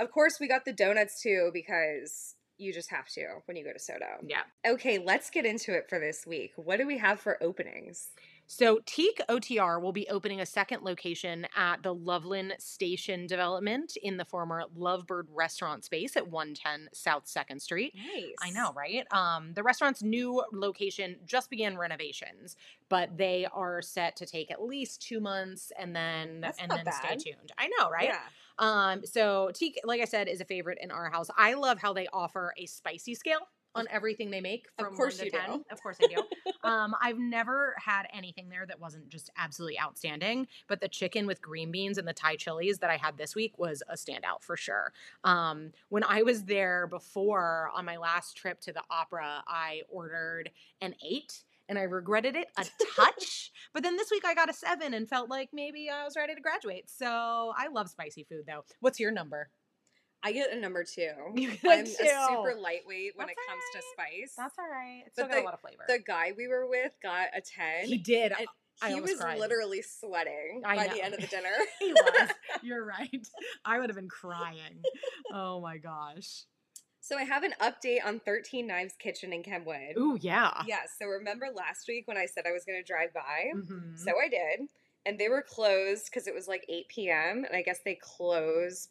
Of 0.00 0.10
course, 0.10 0.38
we 0.40 0.48
got 0.48 0.64
the 0.64 0.72
donuts 0.72 1.22
too 1.22 1.50
because 1.52 2.34
you 2.60 2.72
just 2.72 2.90
have 2.90 3.08
to 3.08 3.24
when 3.46 3.56
you 3.56 3.64
go 3.64 3.72
to 3.72 3.78
Sotto. 3.78 4.06
Yeah. 4.26 4.42
Okay, 4.66 4.98
let's 4.98 5.30
get 5.30 5.46
into 5.46 5.72
it 5.72 5.86
for 5.88 5.98
this 5.98 6.26
week. 6.26 6.52
What 6.56 6.78
do 6.78 6.86
we 6.86 6.98
have 6.98 7.20
for 7.20 7.42
openings? 7.42 8.10
So, 8.52 8.80
Teak 8.84 9.20
OTR 9.28 9.80
will 9.80 9.92
be 9.92 10.08
opening 10.08 10.40
a 10.40 10.46
second 10.46 10.82
location 10.82 11.46
at 11.56 11.84
the 11.84 11.94
Loveland 11.94 12.54
Station 12.58 13.28
development 13.28 13.96
in 14.02 14.16
the 14.16 14.24
former 14.24 14.64
Lovebird 14.76 15.26
restaurant 15.32 15.84
space 15.84 16.16
at 16.16 16.28
110 16.28 16.88
South 16.92 17.26
2nd 17.26 17.60
Street. 17.60 17.94
Nice. 17.94 18.34
I 18.42 18.50
know, 18.50 18.72
right? 18.72 19.06
Um, 19.12 19.52
the 19.54 19.62
restaurant's 19.62 20.02
new 20.02 20.42
location 20.52 21.14
just 21.24 21.48
began 21.48 21.78
renovations, 21.78 22.56
but 22.88 23.16
they 23.16 23.46
are 23.52 23.80
set 23.82 24.16
to 24.16 24.26
take 24.26 24.50
at 24.50 24.60
least 24.60 25.00
two 25.00 25.20
months 25.20 25.70
and 25.78 25.94
then 25.94 26.40
That's 26.40 26.58
and 26.58 26.72
then 26.72 26.92
stay 26.92 27.14
tuned. 27.14 27.52
I 27.56 27.68
know, 27.78 27.88
right? 27.88 28.08
Yeah. 28.08 28.18
Um, 28.60 29.04
so 29.04 29.50
Teak, 29.54 29.80
like 29.84 30.00
I 30.00 30.04
said, 30.04 30.28
is 30.28 30.40
a 30.40 30.44
favorite 30.44 30.78
in 30.80 30.90
our 30.92 31.10
house. 31.10 31.28
I 31.36 31.54
love 31.54 31.78
how 31.80 31.92
they 31.92 32.06
offer 32.12 32.54
a 32.56 32.66
spicy 32.66 33.14
scale 33.16 33.40
on 33.74 33.86
everything 33.88 34.30
they 34.32 34.40
make 34.40 34.66
Of 34.78 34.86
from 34.86 34.96
course 34.96 35.18
one 35.18 35.26
you 35.26 35.30
to 35.30 35.38
do. 35.38 35.44
ten. 35.46 35.64
Of 35.70 35.80
course 35.82 35.96
I 36.02 36.08
do. 36.08 36.22
um, 36.68 36.94
I've 37.00 37.18
never 37.18 37.74
had 37.78 38.06
anything 38.12 38.48
there 38.48 38.66
that 38.66 38.80
wasn't 38.80 39.08
just 39.08 39.30
absolutely 39.38 39.78
outstanding. 39.80 40.48
But 40.68 40.80
the 40.80 40.88
chicken 40.88 41.26
with 41.26 41.40
green 41.40 41.70
beans 41.70 41.96
and 41.96 42.06
the 42.06 42.12
Thai 42.12 42.36
chilies 42.36 42.78
that 42.78 42.90
I 42.90 42.96
had 42.96 43.16
this 43.16 43.34
week 43.34 43.58
was 43.58 43.82
a 43.88 43.94
standout 43.94 44.42
for 44.42 44.56
sure. 44.56 44.92
Um, 45.24 45.70
when 45.88 46.02
I 46.04 46.22
was 46.22 46.44
there 46.44 46.86
before 46.88 47.70
on 47.74 47.84
my 47.84 47.96
last 47.96 48.36
trip 48.36 48.60
to 48.62 48.72
the 48.72 48.82
opera, 48.90 49.42
I 49.46 49.82
ordered 49.88 50.50
an 50.80 50.94
eight. 51.08 51.44
And 51.68 51.78
I 51.78 51.82
regretted 51.82 52.34
it 52.34 52.48
a 52.58 52.64
touch. 52.96 53.52
But 53.74 53.82
then 53.82 53.96
this 53.96 54.10
week 54.10 54.24
I 54.26 54.34
got 54.34 54.50
a 54.50 54.52
seven 54.52 54.94
and 54.94 55.08
felt 55.08 55.28
like 55.30 55.50
maybe 55.52 55.88
I 55.90 56.04
was 56.04 56.16
ready 56.16 56.34
to 56.34 56.40
graduate. 56.40 56.90
So 56.90 57.52
I 57.56 57.68
love 57.72 57.88
spicy 57.88 58.24
food 58.24 58.44
though. 58.46 58.64
What's 58.80 58.98
your 59.00 59.10
number? 59.12 59.50
I 60.22 60.32
get 60.32 60.52
a 60.52 60.60
number 60.60 60.84
two. 60.84 61.08
You 61.34 61.50
get 61.52 61.60
I'm 61.64 61.78
a 61.78 61.82
a 61.82 61.84
two. 61.84 61.92
super 62.28 62.54
lightweight 62.60 63.12
when 63.16 63.26
That's 63.28 63.38
it 63.38 63.48
comes 63.48 63.62
to 63.74 63.82
spice. 63.92 64.34
That's 64.36 64.58
all 64.58 64.68
right. 64.70 65.02
It's 65.06 65.16
But 65.16 65.26
still 65.26 65.28
got 65.28 65.34
the- 65.36 65.42
a 65.42 65.44
lot 65.44 65.54
of 65.54 65.60
flavor. 65.60 65.84
the 65.88 65.98
guy 65.98 66.32
we 66.36 66.46
were 66.48 66.66
with 66.68 66.92
got 67.02 67.28
a 67.34 67.40
10. 67.40 67.86
he 67.86 67.96
did. 67.98 68.32
and 68.82 68.94
he 68.94 69.00
was 69.00 69.14
cried. 69.14 69.38
literally 69.38 69.82
sweating 69.82 70.62
I 70.64 70.76
by 70.76 70.86
know. 70.88 70.94
the 70.94 71.02
end 71.02 71.14
of 71.14 71.20
the 71.20 71.26
dinner. 71.36 71.52
he 71.78 71.92
was. 71.92 72.28
You're 72.62 72.84
right. 72.84 73.26
I 73.64 73.78
would 73.78 73.88
have 73.88 73.96
been 73.96 74.08
crying. 74.08 74.82
Oh 75.32 75.60
my 75.62 75.78
gosh. 75.78 76.44
So 77.00 77.16
I 77.16 77.24
have 77.24 77.42
an 77.42 77.54
update 77.60 78.04
on 78.04 78.20
13 78.20 78.66
Knives 78.66 78.94
Kitchen 78.98 79.32
in 79.32 79.42
Kenwood. 79.42 79.96
Ooh, 79.96 80.18
yeah. 80.20 80.62
Yeah, 80.66 80.80
so 80.98 81.06
remember 81.06 81.48
last 81.54 81.88
week 81.88 82.06
when 82.06 82.16
I 82.16 82.26
said 82.26 82.44
I 82.46 82.52
was 82.52 82.64
going 82.64 82.78
to 82.78 82.84
drive 82.86 83.12
by? 83.14 83.52
Mhm. 83.54 83.98
So 83.98 84.12
I 84.20 84.28
did. 84.28 84.68
And 85.06 85.18
they 85.18 85.28
were 85.28 85.42
closed 85.42 86.06
because 86.06 86.26
it 86.26 86.34
was 86.34 86.46
like 86.46 86.64
8 86.68 86.88
p.m. 86.88 87.44
And 87.44 87.56
I 87.56 87.62
guess 87.62 87.80
they 87.84 87.94
close 87.94 88.88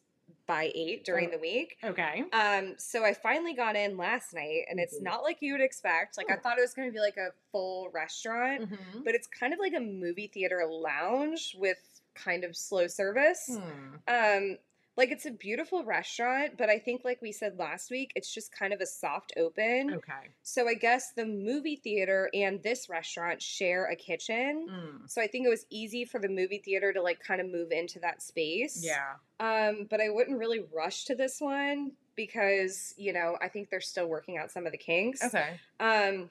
by 0.48 0.72
8 0.74 1.04
during 1.06 1.28
Oh. 1.28 1.32
the 1.32 1.38
week. 1.38 1.78
okay. 1.84 2.24
Um, 2.34 2.76
so 2.80 3.04
I 3.06 3.14
finally 3.14 3.54
got 3.54 3.76
in 3.76 3.96
last 3.98 4.34
night, 4.34 4.66
and 4.70 4.80
it's 4.80 5.00
Mhm. 5.00 5.04
not 5.04 5.24
like 5.24 5.38
you 5.42 5.54
would 5.54 5.62
expect. 5.62 6.18
Like 6.18 6.32
I 6.32 6.36
Oh. 6.36 6.40
thought 6.40 6.58
it 6.58 6.62
was 6.62 6.74
going 6.74 6.88
to 6.88 6.92
be 6.92 7.00
like 7.00 7.18
a 7.18 7.32
full 7.52 7.90
restaurant, 7.92 8.70
Mhm. 8.72 9.04
but 9.04 9.14
it's 9.16 9.28
kind 9.28 9.54
of 9.54 9.60
like 9.60 9.74
a 9.74 9.80
movie 9.80 10.28
theater 10.28 10.66
lounge 10.66 11.56
with 11.56 11.78
kind 12.16 12.44
of 12.44 12.58
slow 12.58 12.88
service. 12.88 13.48
Hmm. 13.52 13.96
Um, 14.08 14.58
like 15.00 15.12
it's 15.12 15.26
a 15.26 15.32
beautiful 15.32 15.86
restaurant, 15.86 16.58
but 16.58 16.70
I 16.70 16.78
think 16.78 17.06
like 17.06 17.22
we 17.22 17.32
said 17.32 17.58
last 17.58 17.90
week, 17.90 18.12
it's 18.16 18.34
just 18.34 18.52
kind 18.52 18.74
of 18.74 18.82
a 18.82 18.86
soft 18.86 19.32
open. 19.38 19.94
Okay. 19.94 20.28
So 20.44 20.68
I 20.68 20.74
guess 20.74 21.14
the 21.14 21.26
movie 21.26 21.78
theater 21.78 22.30
and 22.34 22.62
this 22.62 22.90
restaurant 22.90 23.42
share 23.42 23.86
a 23.86 23.96
kitchen. 23.96 24.68
Mm. 24.70 25.10
So 25.10 25.22
I 25.22 25.28
think 25.28 25.46
it 25.46 25.50
was 25.50 25.66
easy 25.70 26.04
for 26.04 26.20
the 26.20 26.28
movie 26.28 26.62
theater 26.64 26.92
to 26.92 27.02
like 27.02 27.22
kind 27.22 27.40
of 27.40 27.50
move 27.50 27.72
into 27.72 28.00
that 28.00 28.22
space. 28.22 28.86
Yeah. 28.86 29.14
Um, 29.40 29.88
but 29.90 30.02
I 30.02 30.10
wouldn't 30.10 30.38
really 30.38 30.66
rush 30.76 31.06
to 31.06 31.16
this 31.16 31.40
one 31.40 31.94
because, 32.18 32.94
you 32.98 33.14
know, 33.14 33.38
I 33.42 33.48
think 33.48 33.70
they're 33.70 33.80
still 33.80 34.08
working 34.08 34.38
out 34.38 34.52
some 34.52 34.66
of 34.66 34.74
the 34.74 34.78
kinks. 34.78 35.24
Okay. 35.24 35.62
Um, 35.80 36.30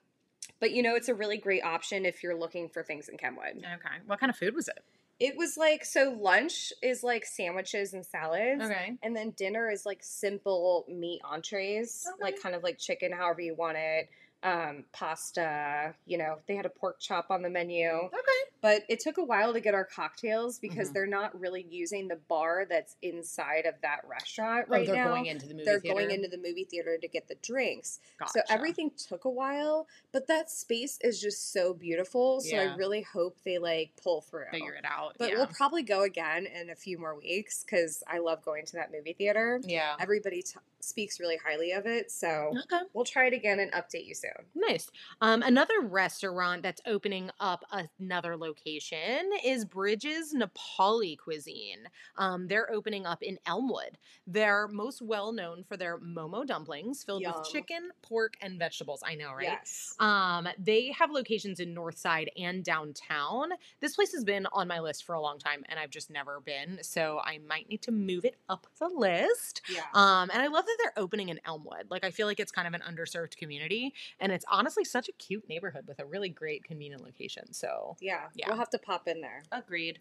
but 0.61 0.73
you 0.73 0.83
know, 0.83 0.95
it's 0.95 1.09
a 1.09 1.15
really 1.15 1.39
great 1.39 1.65
option 1.65 2.05
if 2.05 2.23
you're 2.23 2.39
looking 2.39 2.69
for 2.69 2.83
things 2.83 3.09
in 3.09 3.17
Kenwood. 3.17 3.57
Okay. 3.57 3.97
What 4.07 4.21
kind 4.21 4.29
of 4.29 4.37
food 4.37 4.55
was 4.55 4.69
it? 4.69 4.85
It 5.21 5.37
was 5.37 5.57
like 5.57 5.85
so 5.85 6.17
lunch 6.19 6.73
is 6.83 7.03
like 7.03 7.25
sandwiches 7.27 7.93
and 7.93 8.07
salads. 8.07 8.63
Okay. 8.63 8.97
And 9.03 9.17
then 9.17 9.31
dinner 9.31 9.71
is 9.71 9.85
like 9.85 9.99
simple 10.03 10.85
meat 10.89 11.21
entrees, 11.25 12.07
Okay. 12.09 12.23
like 12.23 12.41
kind 12.43 12.55
of 12.55 12.63
like 12.63 12.79
chicken, 12.79 13.13
however 13.13 13.41
you 13.41 13.55
want 13.55 13.77
it. 13.79 14.09
Um, 14.43 14.85
pasta. 14.93 15.95
You 16.07 16.19
know, 16.19 16.37
they 16.47 16.55
had 16.57 16.67
a 16.67 16.71
pork 16.71 17.01
chop 17.01 17.31
on 17.31 17.43
the 17.43 17.51
menu. 17.51 17.89
Okay. 17.89 18.13
But 18.61 18.83
it 18.89 18.99
took 19.01 19.19
a 19.19 19.25
while 19.25 19.53
to 19.53 19.61
get 19.61 19.75
our 19.75 19.85
cocktails 19.85 20.59
because 20.59 20.91
Mhm. 20.91 20.93
they're 20.95 21.07
not 21.07 21.39
really 21.39 21.63
using 21.71 22.09
the 22.09 22.17
bar 22.17 22.65
that's 22.69 22.97
inside 23.03 23.67
of 23.67 23.81
that 23.83 24.01
restaurant 24.05 24.67
Oh, 24.69 24.73
right 24.73 24.87
they're 24.87 24.97
now. 24.97 25.09
going 25.09 25.27
into 25.27 25.47
the 25.47 25.55
movie 25.55 25.65
they're 25.65 25.81
theater. 25.81 25.95
going 26.01 26.11
into 26.11 26.29
the 26.29 26.39
movie 26.39 26.65
theater 26.65 26.99
to 26.99 27.09
get 27.09 27.29
the 27.29 27.37
drinks. 27.37 28.01
Gotcha. 28.19 28.33
So 28.33 28.41
everything 28.49 28.91
took 28.97 29.25
a 29.25 29.31
while, 29.31 29.87
but 30.13 30.27
that 30.27 30.51
space 30.51 30.99
is 31.03 31.21
just 31.21 31.53
so 31.53 31.73
beautiful. 31.73 32.41
So 32.41 32.57
I 32.57 32.75
really 32.75 33.03
hope 33.03 33.39
they 33.45 33.59
like 33.59 33.93
pull 34.03 34.23
through. 34.23 34.47
figure 34.51 34.75
it 34.75 34.85
out. 34.85 35.15
But 35.19 35.31
yeah. 35.31 35.37
we'll 35.37 35.47
probably 35.49 35.83
go 35.85 36.03
again 36.03 36.47
in 36.47 36.71
a 36.71 36.75
few 36.77 36.99
more 36.99 37.15
weeks 37.15 37.63
because 37.65 38.03
I 38.09 38.19
love 38.19 38.45
going 38.45 38.67
to 38.67 38.73
that 38.75 38.91
movie 38.93 39.13
theater. 39.13 39.61
yeah. 39.65 39.95
Everybody 40.01 40.43
t- 40.43 40.59
speaks 40.81 41.21
really 41.21 41.37
highly 41.37 41.73
of 41.73 41.87
it, 41.87 42.11
so 42.11 42.53
Okay. 42.65 42.85
we'll 42.93 43.05
try 43.05 43.27
it 43.27 43.33
again 43.35 43.59
and 43.61 43.71
update 43.73 44.07
you 44.07 44.15
soon. 44.15 44.28
Nice. 44.55 44.91
Um, 45.21 45.43
another 45.43 45.81
restaurant 45.83 46.63
that's 46.63 46.81
opening 46.87 47.31
up 47.41 47.65
another 48.01 48.37
location 48.37 49.31
is 49.45 49.65
Bridges 49.65 50.35
Nepali 50.35 51.17
Cuisine. 51.19 51.89
Um, 52.17 52.49
they're 52.49 52.71
opening 52.73 53.07
up 53.07 53.23
in 53.23 53.39
Elmwood. 53.47 53.99
They're 54.27 54.69
most 54.69 55.03
well 55.03 55.33
known 55.33 55.65
for 55.65 55.77
their 55.77 55.99
momo 55.99 56.47
dumplings 56.47 57.05
filled 57.05 57.23
Yum. 57.23 57.35
with 57.37 57.49
chicken, 57.49 57.91
pork, 58.03 58.35
and 58.41 58.59
vegetables. 58.59 59.03
I 59.07 59.15
know, 59.15 59.33
right? 59.33 59.45
Yes. 59.45 59.95
Um, 59.99 60.49
they 60.59 60.93
have 60.99 61.11
locations 61.11 61.61
in 61.61 61.75
Northside 61.75 62.29
and 62.37 62.65
downtown. 62.65 63.51
This 63.81 63.97
place 63.97 64.13
has 64.13 64.25
been 64.25 64.47
on 64.53 64.69
my 64.69 64.81
list 64.81 65.05
for 65.05 65.15
a 65.15 65.21
long 65.21 65.39
time, 65.39 65.65
and 65.69 65.79
I've 65.79 65.91
just 65.91 66.11
never 66.11 66.41
been. 66.41 66.79
So 66.83 67.21
I 67.25 67.39
might 67.39 67.69
need 67.69 67.83
to 67.83 67.93
move 67.93 68.25
it 68.25 68.37
up 68.49 68.67
the 68.79 68.89
list. 68.89 69.63
Yeah. 69.69 69.83
Um, 69.95 70.31
and 70.31 70.43
I 70.43 70.47
love 70.49 70.67
that 70.67 70.77
they're 70.83 71.03
opening 71.03 71.29
in 71.29 71.41
Elmwood. 71.47 71.91
Like 71.91 72.05
I 72.05 72.11
feel 72.11 72.27
like 72.27 72.41
it's 72.41 72.53
kind 72.53 72.69
of 72.69 72.75
an 72.75 72.83
underserved 72.83 73.37
community, 73.37 73.95
and 74.21 74.33
it's 74.33 74.45
honestly 74.51 74.85
such 74.85 75.09
a 75.09 75.13
cute 75.13 75.49
neighborhood 75.49 75.87
with 75.87 75.99
a 76.01 76.05
really 76.05 76.29
great, 76.29 76.65
convenient 76.65 77.03
location. 77.05 77.53
So 77.53 77.97
yeah. 78.01 78.27
yeah. 78.35 78.49
We'll 78.49 78.59
have 78.59 78.71
to 78.71 78.79
pop 78.79 79.09
in 79.09 79.21
there. 79.21 79.43
agreed. 79.53 80.01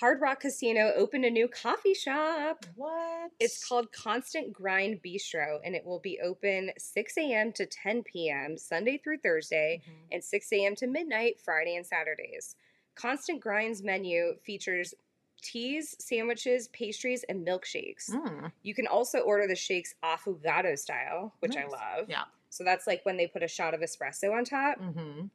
Hard 0.00 0.20
Rock 0.20 0.40
Casino 0.40 0.92
opened 0.94 1.24
a 1.24 1.30
new 1.30 1.48
coffee 1.48 1.94
shop. 1.94 2.64
What? 2.76 3.32
It's 3.40 3.66
called 3.66 3.90
Constant 3.90 4.52
Grind 4.52 5.00
Bistro, 5.02 5.58
and 5.64 5.74
it 5.74 5.84
will 5.84 5.98
be 5.98 6.20
open 6.22 6.70
6 6.78 7.16
a.m. 7.18 7.50
to 7.52 7.66
10 7.66 8.04
p.m. 8.04 8.56
Sunday 8.58 8.98
through 8.98 9.18
Thursday, 9.18 9.80
Mhm. 9.88 9.92
and 10.12 10.22
6 10.22 10.52
a.m. 10.52 10.76
to 10.76 10.86
midnight 10.86 11.40
Friday 11.40 11.74
and 11.74 11.84
Saturdays. 11.86 12.54
Constant 12.94 13.40
Grind's 13.40 13.82
menu 13.82 14.36
features 14.44 14.94
teas, 15.42 15.96
sandwiches, 15.98 16.68
pastries, 16.68 17.24
and 17.28 17.44
milkshakes. 17.46 18.10
Mm. 18.10 18.52
You 18.62 18.74
can 18.74 18.86
also 18.86 19.20
order 19.20 19.46
the 19.48 19.56
shakes 19.56 19.94
affogato 20.04 20.78
style, 20.78 21.34
which 21.40 21.56
I 21.56 21.64
love. 21.66 22.08
Yeah. 22.08 22.24
So 22.50 22.64
that's 22.64 22.86
like 22.86 23.04
when 23.04 23.16
they 23.16 23.26
put 23.26 23.42
a 23.42 23.48
shot 23.48 23.74
of 23.74 23.80
espresso 23.80 24.32
on 24.32 24.44
top. 24.44 24.78
Mm-hmm. 24.80 25.26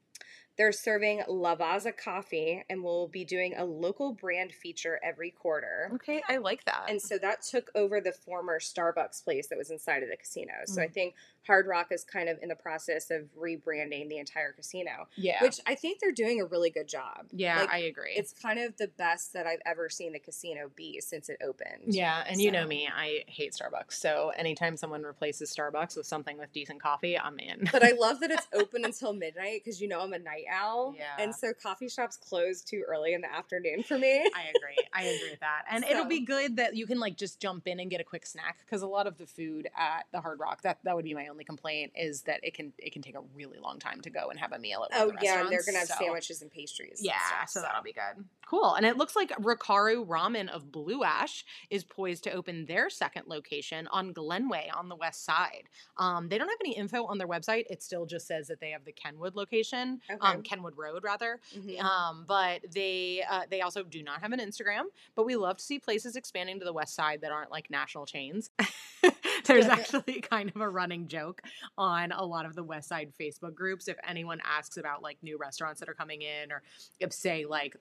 They're 0.56 0.72
serving 0.72 1.24
Lavazza 1.28 1.98
coffee 1.98 2.64
and 2.70 2.82
we 2.82 2.86
will 2.86 3.08
be 3.08 3.26
doing 3.26 3.56
a 3.58 3.66
local 3.66 4.14
brand 4.14 4.52
feature 4.54 5.00
every 5.04 5.32
quarter. 5.32 5.90
Okay, 5.96 6.22
I 6.30 6.38
like 6.38 6.64
that. 6.66 6.86
And 6.90 7.02
so 7.02 7.18
that 7.18 7.42
took 7.42 7.72
over 7.74 8.00
the 8.00 8.12
former 8.12 8.60
Starbucks 8.60 9.24
place 9.24 9.48
that 9.48 9.58
was 9.58 9.72
inside 9.72 10.04
of 10.04 10.10
the 10.10 10.18
casino. 10.18 10.54
So 10.66 10.82
I 10.82 10.88
Mm. 10.88 10.94
think 10.94 11.16
Hard 11.48 11.68
Rock 11.68 11.88
is 11.92 12.04
kind 12.04 12.30
of 12.30 12.38
in 12.42 12.50
the 12.50 12.56
process 12.56 13.12
of 13.12 13.24
rebranding 13.38 14.10
the 14.10 14.18
entire 14.18 14.52
casino, 14.54 15.08
yeah, 15.16 15.42
which 15.42 15.60
I 15.68 15.76
think 15.76 16.00
they're 16.00 16.12
doing 16.12 16.42
a 16.42 16.46
really 16.46 16.70
good 16.70 16.88
job. 16.88 17.26
yeah, 17.32 17.60
Like, 17.62 17.70
I 17.70 17.78
agree. 17.80 18.14
It's 18.16 18.34
kind 18.34 18.60
of 18.60 18.78
the 18.78 18.88
best 18.88 19.34
that 19.34 19.46
I've 19.46 19.62
ever 19.66 19.90
seen 19.90 20.14
the 20.14 20.20
casino 20.20 20.70
be 20.76 21.02
since 21.02 21.30
it 21.30 21.38
opened. 21.46 21.94
yeah, 21.94 22.24
and 22.28 22.42
you 22.42 22.52
know 22.52 22.66
me, 22.66 22.90
I 22.94 23.24
hate 23.28 23.54
Starbucks. 23.54 23.94
So 23.94 24.32
anytime 24.38 24.78
someone 24.78 25.04
replaces 25.04 25.54
Starbucks 25.54 25.98
with 25.98 26.06
something 26.06 26.38
with 26.38 26.52
decent 26.54 26.82
coffee, 26.82 27.18
I'm 27.20 27.40
in. 27.40 27.68
But 27.72 27.84
I 27.84 27.92
love 27.92 28.20
that 28.22 28.32
it's 28.32 28.48
open 28.54 28.86
until 28.86 29.14
midnight 29.14 29.62
because 29.64 29.82
you 29.82 29.88
know 29.88 30.02
I'm 30.02 30.14
a 30.14 30.20
night 30.20 30.46
owl. 30.52 30.96
Yeah. 30.98 31.22
And 31.24 31.36
so 31.36 31.54
coffee 31.54 31.90
shops 31.90 32.18
close 32.18 32.62
too 32.62 32.84
early 32.88 33.14
in 33.14 33.22
the 33.22 33.34
afternoon 33.34 33.84
for 33.84 33.98
me. 33.98 34.20
I 34.36 34.44
agree. 34.50 34.88
I 34.94 35.04
agree 35.04 35.30
with 35.32 35.40
that. 35.42 35.64
And 35.74 35.84
it'll 35.86 36.06
be 36.06 36.20
good 36.24 36.58
that 36.58 36.76
you 36.76 36.86
can 36.86 37.00
like 37.00 37.18
just 37.18 37.40
jump 37.40 37.68
in 37.68 37.80
and 37.80 37.90
get 37.90 38.00
a 38.00 38.04
quick 38.04 38.26
snack 38.26 38.58
because 38.66 38.82
a 38.84 38.88
lot 38.88 39.08
of 39.08 39.18
the 39.18 39.26
food 39.26 39.68
at 39.76 40.06
the 40.12 40.22
Hard 40.22 40.40
Rock 40.40 40.62
that 40.62 40.78
that 40.84 40.96
would 40.96 41.06
be 41.06 41.14
my 41.16 41.28
only 41.34 41.44
complaint 41.44 41.92
is 41.96 42.22
that 42.22 42.40
it 42.44 42.54
can 42.54 42.72
it 42.78 42.94
can 42.94 43.02
take 43.02 43.16
a 43.16 43.22
really 43.36 43.58
long 43.60 43.80
time 43.80 44.00
to 44.02 44.10
go 44.10 44.30
and 44.30 44.40
have 44.40 44.52
a 44.54 44.60
meal 44.60 44.86
at 44.90 45.08
one 45.08 45.18
Oh 45.18 45.20
yeah, 45.22 45.42
and 45.42 45.52
they're 45.52 45.64
gonna 45.66 45.80
have 45.80 45.88
so- 45.88 45.96
sandwiches 46.00 46.42
and 46.42 46.52
pastries. 46.52 47.00
and 47.00 47.08
Yeah, 47.08 47.14
stuff, 47.28 47.50
so 47.50 47.62
that'll 47.62 47.84
be 47.84 47.92
good. 47.94 48.24
Cool. 48.46 48.76
And 48.76 48.86
it 48.86 48.98
looks 48.98 49.16
like 49.16 49.30
Rokaru 49.38 50.06
Ramen 50.06 50.48
of 50.50 50.72
Blue 50.72 51.04
Ash 51.04 51.44
is 51.72 51.84
poised 51.84 52.24
to 52.26 52.32
open 52.32 52.66
their 52.66 52.90
second 52.90 53.24
location 53.28 53.88
on 53.88 54.14
Glenway 54.14 54.70
on 54.76 54.90
the 54.90 54.96
west 54.96 55.26
side. 55.26 55.64
Um, 55.98 56.30
they 56.30 56.38
don't 56.38 56.50
have 56.50 56.58
any 56.62 56.76
info 56.76 57.06
on 57.06 57.18
their 57.18 57.28
website. 57.28 57.64
It 57.70 57.82
still 57.82 58.06
just 58.06 58.28
says 58.28 58.48
that 58.50 58.60
they 58.60 58.70
have 58.72 58.86
the 58.86 58.92
Kenwood 58.92 59.36
location, 59.36 60.02
um, 60.22 60.44
Kenwood 60.44 60.78
Road 60.78 61.04
rather. 61.04 61.40
Mhm. 61.56 61.80
Um, 61.82 62.26
but 62.28 62.62
they 62.74 63.24
uh, 63.28 63.44
they 63.50 63.62
also 63.62 63.82
do 63.84 64.04
not 64.04 64.22
have 64.22 64.32
an 64.34 64.40
Instagram. 64.40 64.84
But 65.16 65.26
we 65.26 65.36
love 65.36 65.58
to 65.58 65.64
see 65.64 65.80
places 65.80 66.16
expanding 66.16 66.60
to 66.60 66.66
the 66.66 66.74
west 66.74 66.94
side 66.94 67.22
that 67.22 67.32
aren't 67.32 67.50
like 67.50 67.72
national 67.72 68.06
chains. 68.06 68.52
There's 69.46 69.66
actually 69.66 70.22
kind 70.22 70.52
of 70.54 70.62
a 70.62 70.70
running 70.70 71.08
joke 71.08 71.42
on 71.78 72.12
a 72.12 72.24
lot 72.24 72.46
of 72.46 72.56
the 72.56 72.64
west 72.64 72.90
side 72.90 73.14
Facebook 73.20 73.56
groups. 73.56 73.88
If 73.88 73.98
anyone 74.08 74.40
asks 74.44 74.78
about 74.78 75.02
like 75.02 75.18
new 75.22 75.38
restaurants 75.38 75.80
that 75.80 75.90
are 75.90 75.94
coming 75.94 76.22
in, 76.22 76.52
or 76.52 76.62
if 77.00 77.14
say 77.14 77.46
like 77.46 77.76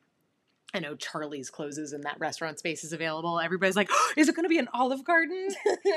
I 0.75 0.79
know 0.79 0.95
Charlie's 0.95 1.51
closes 1.51 1.93
and 1.93 2.05
that 2.05 2.19
restaurant 2.19 2.59
space 2.59 2.83
is 2.83 2.95
available. 2.95 3.39
Everybody's 3.39 3.77
like, 3.77 3.91
"Is 4.17 4.29
it 4.29 4.35
going 4.35 4.45
to 4.45 4.49
be 4.49 4.59
an 4.59 4.69
Olive 4.73 5.05
Garden?" 5.05 5.49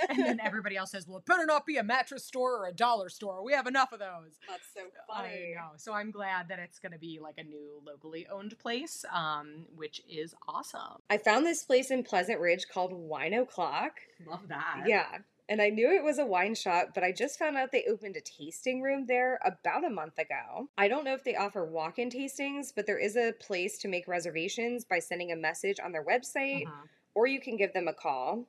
And 0.10 0.20
then 0.20 0.40
everybody 0.44 0.76
else 0.76 0.92
says, 0.92 1.08
"Well, 1.08 1.20
it 1.20 1.26
better 1.26 1.46
not 1.46 1.66
be 1.66 1.78
a 1.78 1.84
mattress 1.84 2.26
store 2.26 2.58
or 2.58 2.68
a 2.68 2.74
dollar 2.74 3.08
store. 3.10 3.44
We 3.44 3.54
have 3.54 3.68
enough 3.68 3.94
of 3.94 4.00
those." 4.00 4.34
That's 4.50 4.68
so 4.74 4.82
funny. 5.08 5.56
So 5.78 5.94
I'm 5.94 6.12
glad 6.12 6.50
that 6.50 6.60
it's 6.60 6.80
going 6.80 6.92
to 6.92 7.00
be 7.00 7.20
like 7.22 7.36
a 7.38 7.44
new 7.44 7.82
locally 7.86 8.28
owned 8.28 8.58
place, 8.60 9.06
um, 9.14 9.66
which 9.76 10.02
is 10.10 10.36
awesome. 10.48 11.02
I 11.10 11.18
found 11.18 11.46
this 11.46 11.64
place 11.64 11.90
in 11.90 12.04
Pleasant 12.04 12.40
Ridge 12.42 12.68
called 12.72 12.92
Wine 12.92 13.34
O'Clock. 13.34 13.94
Love 14.28 14.48
that. 14.50 14.84
Yeah. 14.86 15.20
And 15.48 15.62
I 15.62 15.70
knew 15.70 15.92
it 15.92 16.04
was 16.04 16.18
a 16.18 16.26
wine 16.26 16.56
shop, 16.56 16.90
but 16.96 17.04
I 17.04 17.12
just 17.12 17.38
found 17.38 17.56
out 17.56 17.72
they 17.72 17.86
opened 17.86 18.16
a 18.18 18.22
tasting 18.22 18.82
room 18.82 19.06
there 19.06 19.40
about 19.44 19.86
a 19.86 19.90
month 19.92 20.18
ago. 20.18 20.70
I 20.78 20.88
don't 20.88 21.04
know 21.04 21.14
if 21.14 21.24
they 21.24 21.36
offer 21.36 21.64
walk 21.64 22.00
in 22.00 22.10
tastings, 22.10 22.74
but 22.76 22.88
there 22.88 22.98
is 22.98 23.16
a 23.16 23.34
place 23.34 23.78
to 23.80 23.88
make 23.88 24.08
reservations 24.08 24.86
by 24.86 25.00
sending 25.00 25.32
a 25.32 25.36
message 25.36 25.80
on 25.80 25.92
their 25.92 26.04
website, 26.04 26.66
Mhm. 26.66 26.90
or 27.14 27.28
you 27.28 27.40
can 27.40 27.58
give 27.58 27.74
them 27.74 27.88
a 27.88 27.94
call. 27.94 28.48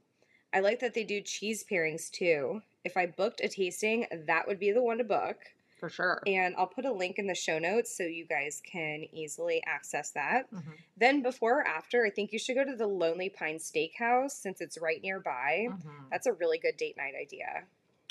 I 0.54 0.60
like 0.60 0.78
that 0.80 0.94
they 0.94 1.04
do 1.04 1.20
cheese 1.20 1.64
pairings 1.64 2.10
too. 2.10 2.62
If 2.82 2.96
I 2.96 3.06
booked 3.06 3.40
a 3.42 3.48
tasting, 3.48 4.06
that 4.10 4.46
would 4.46 4.58
be 4.58 4.72
the 4.72 4.82
one 4.82 4.98
to 4.98 5.04
book. 5.04 5.52
For 5.76 5.88
sure. 5.90 6.22
And 6.26 6.54
I'll 6.56 6.66
put 6.66 6.84
a 6.86 6.92
link 6.92 7.18
in 7.18 7.26
the 7.26 7.34
show 7.34 7.58
notes 7.58 7.94
so 7.96 8.02
you 8.02 8.24
guys 8.26 8.62
can 8.64 9.04
easily 9.12 9.62
access 9.66 10.10
that. 10.12 10.50
Mhm. 10.50 10.78
Then, 10.96 11.22
before 11.22 11.60
or 11.60 11.66
after, 11.66 12.04
I 12.06 12.10
think 12.10 12.32
you 12.32 12.38
should 12.38 12.54
go 12.56 12.64
to 12.64 12.74
the 12.74 12.86
Lonely 12.86 13.28
Pine 13.28 13.58
Steakhouse 13.58 14.30
since 14.32 14.60
it's 14.60 14.78
right 14.78 15.02
nearby. 15.02 15.68
Mhm. 15.70 16.08
That's 16.10 16.26
a 16.26 16.32
really 16.32 16.58
good 16.58 16.76
date 16.78 16.96
night 16.96 17.14
idea. 17.14 17.66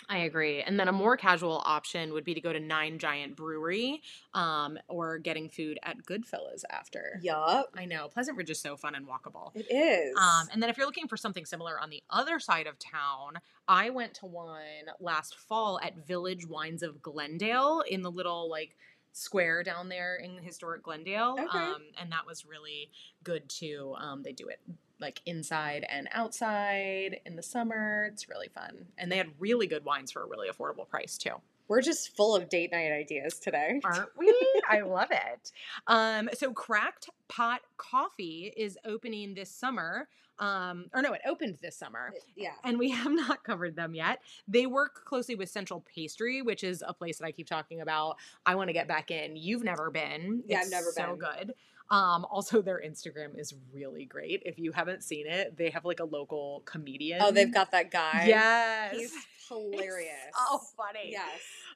I 0.10 0.20
agree. 0.20 0.62
And 0.62 0.80
then 0.80 0.88
a 0.88 0.92
more 0.92 1.18
casual 1.18 1.62
option 1.66 2.14
would 2.14 2.24
be 2.24 2.34
to 2.34 2.42
go 2.42 2.54
to 2.54 2.60
Nine 2.60 3.00
Giant 3.00 3.36
Brewery 3.36 4.02
um, 4.34 4.78
or 4.88 5.18
getting 5.18 5.50
food 5.50 5.80
at 5.84 5.98
Goodfellas 6.06 6.64
after. 6.70 7.20
Yup, 7.22 7.70
I 7.76 7.86
know. 7.86 8.08
Pleasant 8.08 8.38
Ridge 8.38 8.50
is 8.50 8.60
so 8.60 8.78
fun 8.78 8.96
and 8.96 9.08
walkable. 9.08 9.52
it 9.56 9.66
is. 9.74 10.16
Um, 10.18 10.48
and 10.52 10.62
then 10.62 10.70
if 10.70 10.78
you're 10.78 10.86
looking 10.86 11.08
for 11.08 11.18
something 11.18 11.46
similar 11.46 11.80
on 11.80 11.90
the 11.90 12.04
other 12.10 12.40
side 12.40 12.68
of 12.68 12.78
town, 12.80 13.40
I 13.68 13.90
went 13.90 14.14
to 14.16 14.26
one 14.28 14.62
last 15.00 15.36
fall 15.36 15.80
at 15.84 16.06
Village 16.06 16.48
Wines 16.48 16.84
of 16.84 17.02
Glendale 17.02 17.84
in 17.90 18.02
the 18.02 18.12
little 18.12 18.50
like 18.50 18.76
square 19.16 19.64
down 19.64 19.88
there 19.88 20.18
in 20.18 20.38
historic 20.38 20.84
Glendale. 20.84 21.38
Okay. 21.40 21.58
Um, 21.58 21.84
and 22.00 22.12
that 22.12 22.26
was 22.28 22.46
really 22.46 22.92
good 23.24 23.48
too. 23.48 23.96
Um, 23.98 24.24
they 24.24 24.34
do 24.34 24.48
it 24.48 24.60
like 25.00 25.22
inside 25.26 25.86
and 25.90 26.10
outside 26.12 27.22
in 27.26 27.36
the 27.36 27.44
summer. 27.44 28.10
It's 28.12 28.28
really 28.28 28.50
fun. 28.50 28.88
And 28.98 29.10
they 29.12 29.18
had 29.18 29.30
really 29.40 29.68
good 29.68 29.86
wines 29.86 30.12
for 30.12 30.22
a 30.24 30.28
really 30.28 30.50
affordable 30.50 30.88
price 30.88 31.18
too. 31.18 31.36
We're 31.68 31.82
just 31.82 32.16
full 32.16 32.36
of 32.36 32.50
date 32.50 32.72
night 32.72 32.92
ideas 32.92 33.40
today. 33.40 33.80
Aren't 33.84 34.10
we? 34.18 34.55
I 34.70 34.82
love 34.82 35.10
it. 35.12 35.52
Um, 35.88 36.30
so 36.34 36.52
Cracked 36.54 37.10
Pot 37.28 37.62
Coffee 37.78 38.54
is 38.56 38.78
opening 38.86 39.34
this 39.34 39.50
summer. 39.50 40.08
Um, 40.38 40.88
or 40.94 41.02
no, 41.02 41.14
it 41.14 41.22
opened 41.26 41.60
this 41.62 41.78
summer. 41.78 42.12
Yeah. 42.36 42.52
And 42.66 42.78
we 42.78 42.90
have 42.92 43.12
not 43.12 43.44
covered 43.44 43.76
them 43.76 43.96
yet. 43.96 44.20
They 44.48 44.66
work 44.66 45.06
closely 45.06 45.36
with 45.36 45.50
Central 45.50 45.86
Pastry, 45.94 46.42
which 46.42 46.64
is 46.64 46.84
a 46.86 46.94
place 46.94 47.20
that 47.20 47.26
I 47.26 47.32
keep 47.32 47.48
talking 47.48 47.80
about. 47.82 48.18
I 48.46 48.56
want 48.56 48.68
to 48.70 48.74
get 48.74 48.88
back 48.88 49.12
in. 49.12 49.36
You've 49.38 49.64
never 49.64 49.90
been. 49.90 50.44
Yeah, 50.46 50.58
I've 50.58 50.64
It's 50.64 50.72
never 50.72 50.92
so 50.92 51.16
been. 51.16 51.18
good. 51.20 51.54
Um, 51.92 52.26
also, 52.32 52.62
their 52.64 52.82
Instagram 52.86 53.40
is 53.40 53.54
really 53.72 54.06
great. 54.06 54.42
If 54.44 54.58
you 54.58 54.72
haven't 54.72 55.04
seen 55.04 55.28
it, 55.28 55.56
they 55.56 55.70
have 55.70 55.86
like 55.86 56.00
a 56.00 56.04
local 56.06 56.64
comedian. 56.66 57.20
Oh, 57.22 57.32
they've 57.32 57.54
got 57.54 57.72
that 57.72 57.92
guy. 57.92 58.26
yes, 58.28 58.96
He's 58.98 59.14
hilarious. 59.48 60.10
Oh, 60.36 60.60
funny. 60.76 61.12
Yes. 61.12 61.30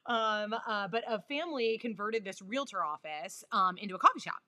Um, 0.06 0.56
uh, 0.68 0.88
but 0.88 1.03
a 1.08 1.22
family 1.22 1.77
converted 1.77 2.24
this 2.24 2.41
realtor 2.41 2.84
office 2.84 3.44
um, 3.51 3.77
into 3.77 3.96
a 3.96 4.00
coffee 4.00 4.20
shop. 4.20 4.41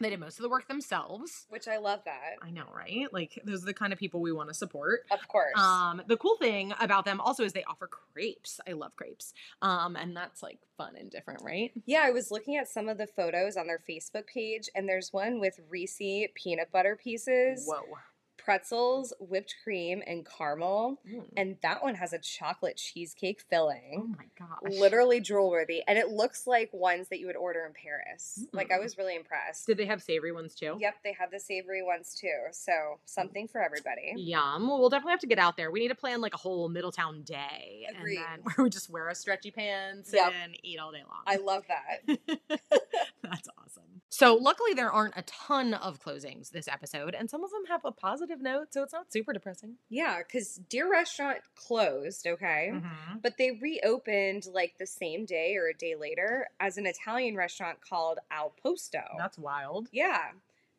They 0.00 0.08
did 0.08 0.18
most 0.18 0.38
of 0.38 0.42
the 0.42 0.48
work 0.48 0.66
themselves. 0.66 1.46
Which 1.50 1.68
I 1.68 1.76
love 1.76 2.00
that. 2.06 2.36
I 2.40 2.50
know, 2.50 2.64
right? 2.74 3.12
Like 3.12 3.38
those 3.44 3.62
are 3.62 3.66
the 3.66 3.74
kind 3.74 3.92
of 3.92 3.98
people 3.98 4.22
we 4.22 4.32
want 4.32 4.48
to 4.48 4.54
support. 4.54 5.00
Of 5.10 5.28
course. 5.28 5.52
Um, 5.56 6.00
the 6.06 6.16
cool 6.16 6.36
thing 6.36 6.72
about 6.80 7.04
them 7.04 7.20
also 7.20 7.44
is 7.44 7.52
they 7.52 7.64
offer 7.64 7.86
crepes. 7.86 8.60
I 8.66 8.72
love 8.72 8.96
crepes. 8.96 9.34
Um, 9.60 9.96
and 9.96 10.16
that's 10.16 10.42
like 10.42 10.58
fun 10.78 10.96
and 10.98 11.10
different, 11.10 11.42
right? 11.42 11.70
yeah, 11.84 12.02
I 12.02 12.12
was 12.12 12.30
looking 12.30 12.56
at 12.56 12.66
some 12.66 12.88
of 12.88 12.96
the 12.96 13.06
photos 13.06 13.58
on 13.58 13.66
their 13.66 13.82
Facebook 13.88 14.26
page, 14.26 14.70
and 14.74 14.88
there's 14.88 15.12
one 15.12 15.38
with 15.38 15.60
Reese 15.68 15.98
peanut 16.34 16.72
butter 16.72 16.96
pieces, 16.96 17.66
Whoa. 17.66 17.82
Pretzels, 18.44 19.12
whipped 19.20 19.54
cream, 19.62 20.02
and 20.06 20.26
caramel. 20.26 21.00
Mm. 21.08 21.24
And 21.36 21.56
that 21.62 21.82
one 21.82 21.94
has 21.94 22.12
a 22.12 22.18
chocolate 22.18 22.76
cheesecake 22.76 23.40
filling. 23.48 23.94
Oh 23.98 24.06
my 24.18 24.24
gosh. 24.38 24.78
Literally 24.80 25.20
drool 25.20 25.50
worthy. 25.50 25.82
And 25.86 25.98
it 25.98 26.08
looks 26.08 26.46
like 26.46 26.70
ones 26.72 27.08
that 27.08 27.20
you 27.20 27.26
would 27.26 27.36
order 27.36 27.64
in 27.66 27.72
Paris. 27.72 28.44
Like, 28.52 28.72
I 28.72 28.76
Mm. 28.78 28.82
was 28.82 28.98
really 28.98 29.14
impressed. 29.16 29.66
Did 29.66 29.76
they 29.76 29.86
have 29.86 30.02
savory 30.02 30.32
ones 30.32 30.54
too? 30.54 30.76
Yep, 30.78 30.94
they 31.04 31.12
had 31.12 31.30
the 31.30 31.38
savory 31.40 31.82
ones 31.82 32.14
too. 32.14 32.38
So, 32.52 32.98
something 33.04 33.48
for 33.48 33.62
everybody. 33.62 34.14
Yum. 34.16 34.68
Well, 34.68 34.78
we'll 34.80 34.88
definitely 34.90 35.12
have 35.12 35.20
to 35.20 35.26
get 35.26 35.38
out 35.38 35.56
there. 35.56 35.70
We 35.70 35.80
need 35.80 35.88
to 35.88 35.94
plan 35.94 36.20
like 36.20 36.34
a 36.34 36.38
whole 36.38 36.68
Middletown 36.68 37.22
day. 37.22 37.86
Agreed. 37.90 38.16
And 38.18 38.26
then 38.44 38.52
where 38.56 38.64
we 38.64 38.70
just 38.70 38.90
wear 38.90 39.08
our 39.08 39.14
stretchy 39.14 39.50
pants 39.50 40.12
Yep. 40.12 40.32
and 40.42 40.56
eat 40.62 40.78
all 40.78 40.92
day 40.92 41.02
long. 41.08 41.22
I 41.26 41.36
love 41.36 41.64
that. 41.68 42.60
That's 43.22 43.48
awesome. 43.58 44.02
So, 44.08 44.34
luckily, 44.34 44.74
there 44.74 44.90
aren't 44.90 45.16
a 45.16 45.22
ton 45.22 45.74
of 45.74 46.02
closings 46.02 46.50
this 46.50 46.66
episode, 46.68 47.14
and 47.14 47.30
some 47.30 47.44
of 47.44 47.50
them 47.50 47.64
have 47.68 47.84
a 47.84 47.92
positive 47.92 48.40
note, 48.40 48.72
so 48.72 48.82
it's 48.82 48.92
not 48.92 49.12
super 49.12 49.32
depressing. 49.32 49.76
Yeah, 49.88 50.18
because 50.18 50.60
Deer 50.68 50.90
Restaurant 50.90 51.38
closed, 51.54 52.26
okay? 52.26 52.70
Mm-hmm. 52.72 53.18
But 53.22 53.38
they 53.38 53.52
reopened 53.52 54.46
like 54.52 54.74
the 54.78 54.86
same 54.86 55.24
day 55.26 55.56
or 55.56 55.68
a 55.68 55.74
day 55.74 55.94
later 55.94 56.48
as 56.58 56.76
an 56.76 56.86
Italian 56.86 57.36
restaurant 57.36 57.78
called 57.80 58.18
Al 58.30 58.52
Posto. 58.62 59.02
That's 59.18 59.38
wild. 59.38 59.88
yeah, 59.92 60.30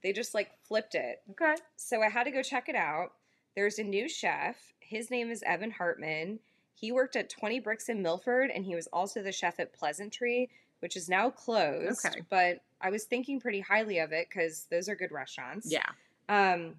they 0.03 0.12
just 0.13 0.34
like 0.34 0.50
flipped 0.68 0.96
it. 0.96 1.22
Okay. 1.32 1.56
So 1.75 2.01
I 2.01 2.10
had 2.10 2.24
to 2.25 2.32
go 2.32 2.41
check 2.41 2.70
it 2.70 2.75
out. 2.75 3.13
There's 3.56 3.80
a 3.80 3.84
new 3.84 4.10
chef. 4.10 4.74
His 4.80 5.12
name 5.12 5.30
is 5.30 5.44
Evan 5.44 5.72
Hartman. 5.72 6.39
He 6.74 6.91
worked 6.91 7.15
at 7.15 7.30
20 7.30 7.62
Brix 7.62 7.89
in 7.89 8.01
Milford 8.01 8.50
and 8.50 8.65
he 8.65 8.75
was 8.75 8.88
also 8.91 9.22
the 9.22 9.32
chef 9.32 9.60
at 9.60 9.74
Pleasantry, 9.74 10.50
which 10.81 10.95
is 10.95 11.09
now 11.09 11.29
closed. 11.29 12.05
Okay. 12.05 12.21
But 12.29 12.61
I 12.81 12.89
was 12.89 13.05
thinking 13.05 13.39
pretty 13.39 13.61
highly 13.61 14.00
of 14.00 14.11
it 14.11 14.27
because 14.29 14.67
those 14.69 14.89
are 14.89 14.95
good 14.95 15.11
restaurants. 15.11 15.71
Yeah. 15.71 15.85
Um, 16.29 16.75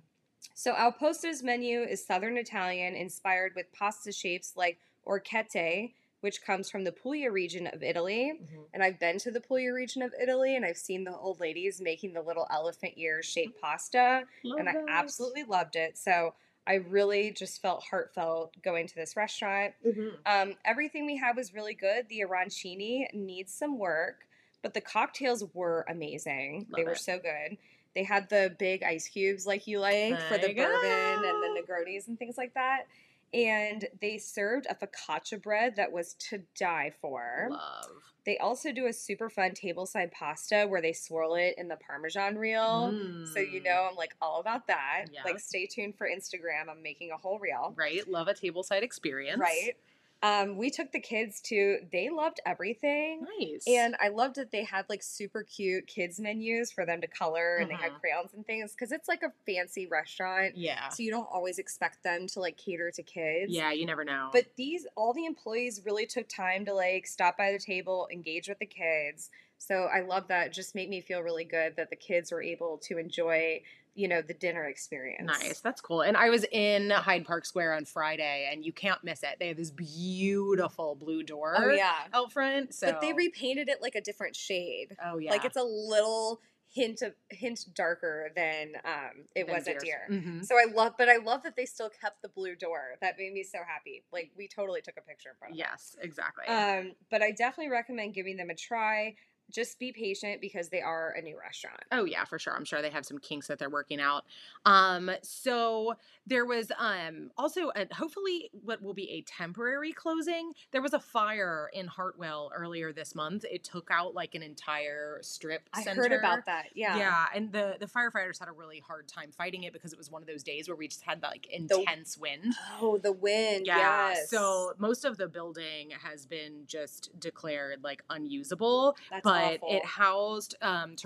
so 0.55 0.75
Al 0.77 0.93
Posto's 0.93 1.43
menu 1.43 1.81
is 1.81 2.05
Southern 2.05 2.37
Italian, 2.37 2.95
inspired 2.95 3.55
with 3.55 3.73
pasta 3.73 4.13
shapes 4.13 4.53
like 4.57 4.79
orecchiette, 5.07 5.93
which 6.21 6.45
comes 6.45 6.71
from 6.71 6.85
the 6.85 6.93
Puglia 6.93 7.31
region 7.31 7.67
of 7.73 7.83
Italy. 7.83 8.41
And 8.75 8.83
I've 8.83 8.99
been 8.99 9.19
to 9.19 9.31
the 9.31 9.41
Puglia 9.41 9.73
region 9.73 10.03
of 10.03 10.13
Italy, 10.21 10.57
and 10.57 10.65
I've 10.65 10.77
seen 10.77 11.05
the 11.05 11.17
old 11.17 11.41
ladies 11.41 11.81
making 11.81 12.13
the 12.13 12.23
little 12.23 12.47
elephant 12.51 12.95
ear 12.97 13.23
shaped 13.23 13.61
pasta, 13.61 14.25
and 14.45 14.69
I 14.69 14.75
absolutely 14.89 15.45
loved 15.45 15.77
it. 15.77 15.99
So 15.99 16.35
I 16.67 16.75
really 16.75 17.33
just 17.33 17.61
felt 17.61 17.83
heartfelt 17.85 18.55
going 18.63 18.87
to 18.87 18.95
this 18.95 19.17
restaurant. 19.17 19.75
Mhm. 19.85 20.17
Um, 20.27 20.57
everything 20.65 21.07
we 21.07 21.17
had 21.17 21.37
was 21.37 21.53
really 21.53 21.75
good. 21.75 22.09
The 22.09 22.21
arancini 22.21 23.13
needs 23.13 23.53
some 23.53 23.79
work, 23.79 24.27
but 24.63 24.73
the 24.75 24.81
cocktails 24.81 25.45
were 25.55 25.85
amazing. 25.89 26.67
they 26.77 26.85
were 26.85 26.93
it. 26.93 26.99
so 26.99 27.19
good. 27.19 27.59
They 27.95 28.05
had 28.05 28.29
the 28.29 28.55
big 28.59 28.83
ice 28.83 29.09
cubes 29.09 29.47
like 29.47 29.67
you 29.67 29.81
like 29.81 30.19
for 30.23 30.39
the 30.39 30.55
bourbon 30.55 30.83
go. 30.83 31.23
and 31.25 31.57
the 31.57 31.61
Negronis 31.63 32.09
and 32.09 32.19
things 32.19 32.39
like 32.39 32.55
that. 32.55 32.87
And 33.35 33.87
they 34.01 34.19
served 34.19 34.67
a 34.69 34.75
focaccia 34.75 35.41
bread 35.43 35.77
that 35.77 35.91
was 35.91 36.15
to 36.31 36.43
die 36.57 36.93
for. 37.01 37.49
Love. 37.51 38.03
They 38.25 38.39
also 38.39 38.71
do 38.73 38.87
a 38.87 38.93
super 38.93 39.29
fun 39.29 39.51
tableside 39.51 40.13
pasta 40.13 40.67
where 40.69 40.81
they 40.81 40.93
swirl 40.93 41.35
it 41.35 41.55
in 41.59 41.67
the 41.67 41.77
Parmesan 41.77 42.37
reel. 42.37 42.95
So 43.25 43.41
you 43.41 43.61
Mm. 43.61 43.65
know 43.65 43.89
I'm 43.91 43.97
like 43.97 44.15
all 44.23 44.39
about 44.41 44.67
that. 44.69 45.07
Like 45.25 45.41
stay 45.41 45.67
tuned 45.67 45.97
for 45.97 46.07
Instagram. 46.07 46.69
I'm 46.71 46.83
making 46.83 47.11
a 47.11 47.17
whole 47.17 47.39
reel. 47.39 47.75
Right? 47.77 48.07
Love 48.07 48.29
a 48.29 48.35
tableside 48.35 48.83
experience. 48.83 49.41
Right. 49.41 49.77
Um, 50.23 50.57
we 50.57 50.71
took 50.71 50.93
the 50.93 51.01
kids 51.01 51.41
to, 51.47 51.79
they 51.91 52.09
loved 52.09 52.39
everything. 52.47 53.27
Nice. 53.41 53.65
And 53.67 53.97
I 54.01 54.09
loved 54.09 54.37
that 54.37 54.53
they 54.53 54.63
had 54.63 54.85
like 54.89 55.03
super 55.03 55.43
cute 55.43 55.89
kids 55.89 56.21
menus 56.21 56.71
for 56.71 56.87
them 56.87 57.01
to 57.01 57.09
color 57.09 57.57
and 57.57 57.69
they 57.69 57.75
had 57.75 57.91
Mhm. 57.93 58.01
crayons 58.01 58.33
and 58.35 58.47
things 58.47 58.71
because 58.73 58.93
it's 58.93 59.09
like 59.09 59.25
a 59.25 59.33
fancy 59.47 59.87
restaurant. 59.89 60.57
yeah. 60.57 60.89
So 60.91 61.03
you 61.03 61.11
don't 61.11 61.29
always 61.33 61.59
expect 61.59 62.05
them 62.05 62.29
to 62.29 62.41
like 62.41 62.57
cater 62.57 62.91
to 62.93 63.03
kids. 63.03 63.53
Yeah, 63.53 63.73
you 63.73 63.85
never 63.85 64.05
know. 64.05 64.31
But 64.33 64.47
these, 64.57 64.87
all 64.95 65.13
the 65.13 65.27
employees 65.27 65.83
really 65.85 66.07
took 66.07 66.29
time 66.29 66.65
to 66.67 66.73
like 66.75 67.07
stop 67.09 67.37
by 67.37 67.51
the 67.51 67.59
table, 67.59 68.07
engage 68.13 68.49
with 68.49 68.61
the 68.61 68.67
kids. 68.67 69.31
So 69.59 69.85
I 69.85 70.01
love 70.01 70.29
that. 70.29 70.49
It 70.49 70.53
just 70.53 70.75
made 70.75 70.89
me 70.89 71.01
feel 71.01 71.21
really 71.21 71.45
good 71.45 71.77
that 71.77 71.91
the 71.91 71.97
kids 71.97 72.31
were 72.33 72.43
able 72.43 72.79
to 72.79 72.99
enjoy, 72.99 73.63
you 73.95 74.09
know, 74.09 74.23
the 74.23 74.35
dinner 74.35 74.65
experience. 74.65 75.27
Nice. 75.27 75.61
That's 75.61 75.81
cool. 75.81 76.03
And 76.03 76.17
I 76.17 76.31
was 76.31 76.45
in 76.51 76.91
Hyde 76.91 77.25
Park 77.25 77.45
Square 77.45 77.75
on 77.75 77.85
Friday 77.85 78.49
and 78.51 78.65
you 78.65 78.73
can't 78.73 79.03
miss 79.05 79.23
it. 79.23 79.37
They 79.39 79.49
have 79.49 79.57
this 79.57 79.71
beautiful 79.71 80.95
blue 80.95 81.23
door 81.23 81.55
Oh 81.57 81.71
yeah. 81.71 82.05
out 82.15 82.33
front. 82.33 82.75
So 82.75 82.87
But 82.91 83.01
they 83.01 83.13
repainted 83.13 83.69
it 83.69 83.83
like 83.83 83.95
a 83.95 84.01
different 84.01 84.35
shade. 84.37 84.97
Oh 85.05 85.19
yeah. 85.19 85.31
Like 85.33 85.45
it's 85.45 85.57
a 85.57 85.63
little 85.63 86.41
hint 86.75 87.03
of 87.03 87.13
hint 87.29 87.67
darker 87.75 88.31
than 88.35 88.73
um 88.87 89.27
it 89.37 89.47
Than 89.47 89.57
was 89.57 89.69
at 89.69 89.81
Deer. 89.81 90.09
Mhm. 90.11 90.43
So 90.43 90.55
I 90.57 90.73
love, 90.73 90.95
but 90.97 91.11
I 91.11 91.17
love 91.19 91.43
that 91.43 91.55
they 91.55 91.67
still 91.67 91.91
kept 91.91 92.23
the 92.23 92.31
blue 92.31 92.57
door. 92.57 92.95
That 93.03 93.19
made 93.19 93.35
me 93.35 93.43
so 93.43 93.59
happy. 93.67 94.05
Like 94.11 94.31
we 94.39 94.49
totally 94.49 94.81
took 94.81 94.97
a 94.97 95.03
picture 95.03 95.29
in 95.31 95.37
front 95.37 95.53
of 95.53 95.59
it. 95.59 95.67
Yes, 95.69 95.97
exactly. 96.01 96.47
Um, 96.47 96.93
but 97.11 97.21
I 97.21 97.33
definitely 97.33 97.71
recommend 97.71 98.15
giving 98.15 98.39
them 98.39 98.49
a 98.49 98.55
try. 98.55 99.17
Just 99.53 99.79
be 99.79 99.93
patient 99.93 100.41
because 100.41 100.69
they 100.69 100.81
are 100.81 101.11
a 101.11 101.23
new 101.23 101.39
restaurant. 101.39 101.83
Oh 101.93 102.05
yeah, 102.05 102.25
for 102.25 102.39
sure. 102.39 102.55
I'm 102.55 102.65
sure 102.65 102.83
they 102.83 102.91
have 102.91 103.05
some 103.07 103.19
kinks 103.19 103.47
that 103.49 103.59
they're 103.59 103.71
working 103.71 104.01
out. 104.01 104.25
Um, 104.65 105.11
so 105.23 105.95
there 106.27 106.47
was 106.47 106.71
um 106.79 107.31
also 107.37 107.71
a, 107.75 107.87
hopefully 107.93 108.51
what 108.65 108.83
will 108.83 108.95
be 108.95 109.11
a 109.11 109.23
temporary 109.23 109.93
closing. 109.93 110.53
There 110.71 110.83
was 110.83 110.95
a 110.95 111.01
fire 111.01 111.69
in 111.73 111.87
Hartwell 111.87 112.51
earlier 112.55 112.93
this 112.93 113.15
month. 113.15 113.45
It 113.51 113.65
took 113.65 113.89
out 113.91 114.15
like 114.15 114.35
an 114.35 114.43
entire 114.43 115.19
strip 115.23 115.69
I 115.73 115.83
center. 115.83 116.03
heard 116.03 116.13
about 116.13 116.47
that. 116.47 116.67
Yeah. 116.75 116.97
Yeah, 116.97 117.27
and 117.35 117.53
the 117.53 117.77
the 117.79 117.87
firefighters 117.87 118.39
had 118.39 118.49
a 118.49 118.53
really 118.53 118.81
hard 118.81 119.09
time 119.09 119.31
fighting 119.37 119.65
it 119.65 119.73
because 119.73 119.93
it 119.93 119.99
was 119.99 120.11
one 120.11 120.23
of 120.23 120.29
those 120.29 120.43
days 120.43 120.69
where 120.69 120.77
we 120.77 120.89
just 120.89 121.03
had 121.03 121.23
like 121.23 121.47
intense 121.51 122.17
wind. 122.17 122.55
Oh, 122.81 122.99
the 122.99 123.13
wind. 123.13 123.67
Yeah. 123.67 124.11
Yes. 124.11 124.31
So 124.31 124.73
most 124.79 125.05
of 125.05 125.19
the 125.19 125.29
building 125.29 125.91
has 126.03 126.27
been 126.27 126.63
just 126.67 127.11
declared 127.19 127.83
like 127.83 128.03
unusable, 128.11 128.97
That's 129.11 129.23
but 129.23 129.42
awful. 129.43 129.69
it 129.71 129.85
housed 129.85 130.57
um, 130.63 130.97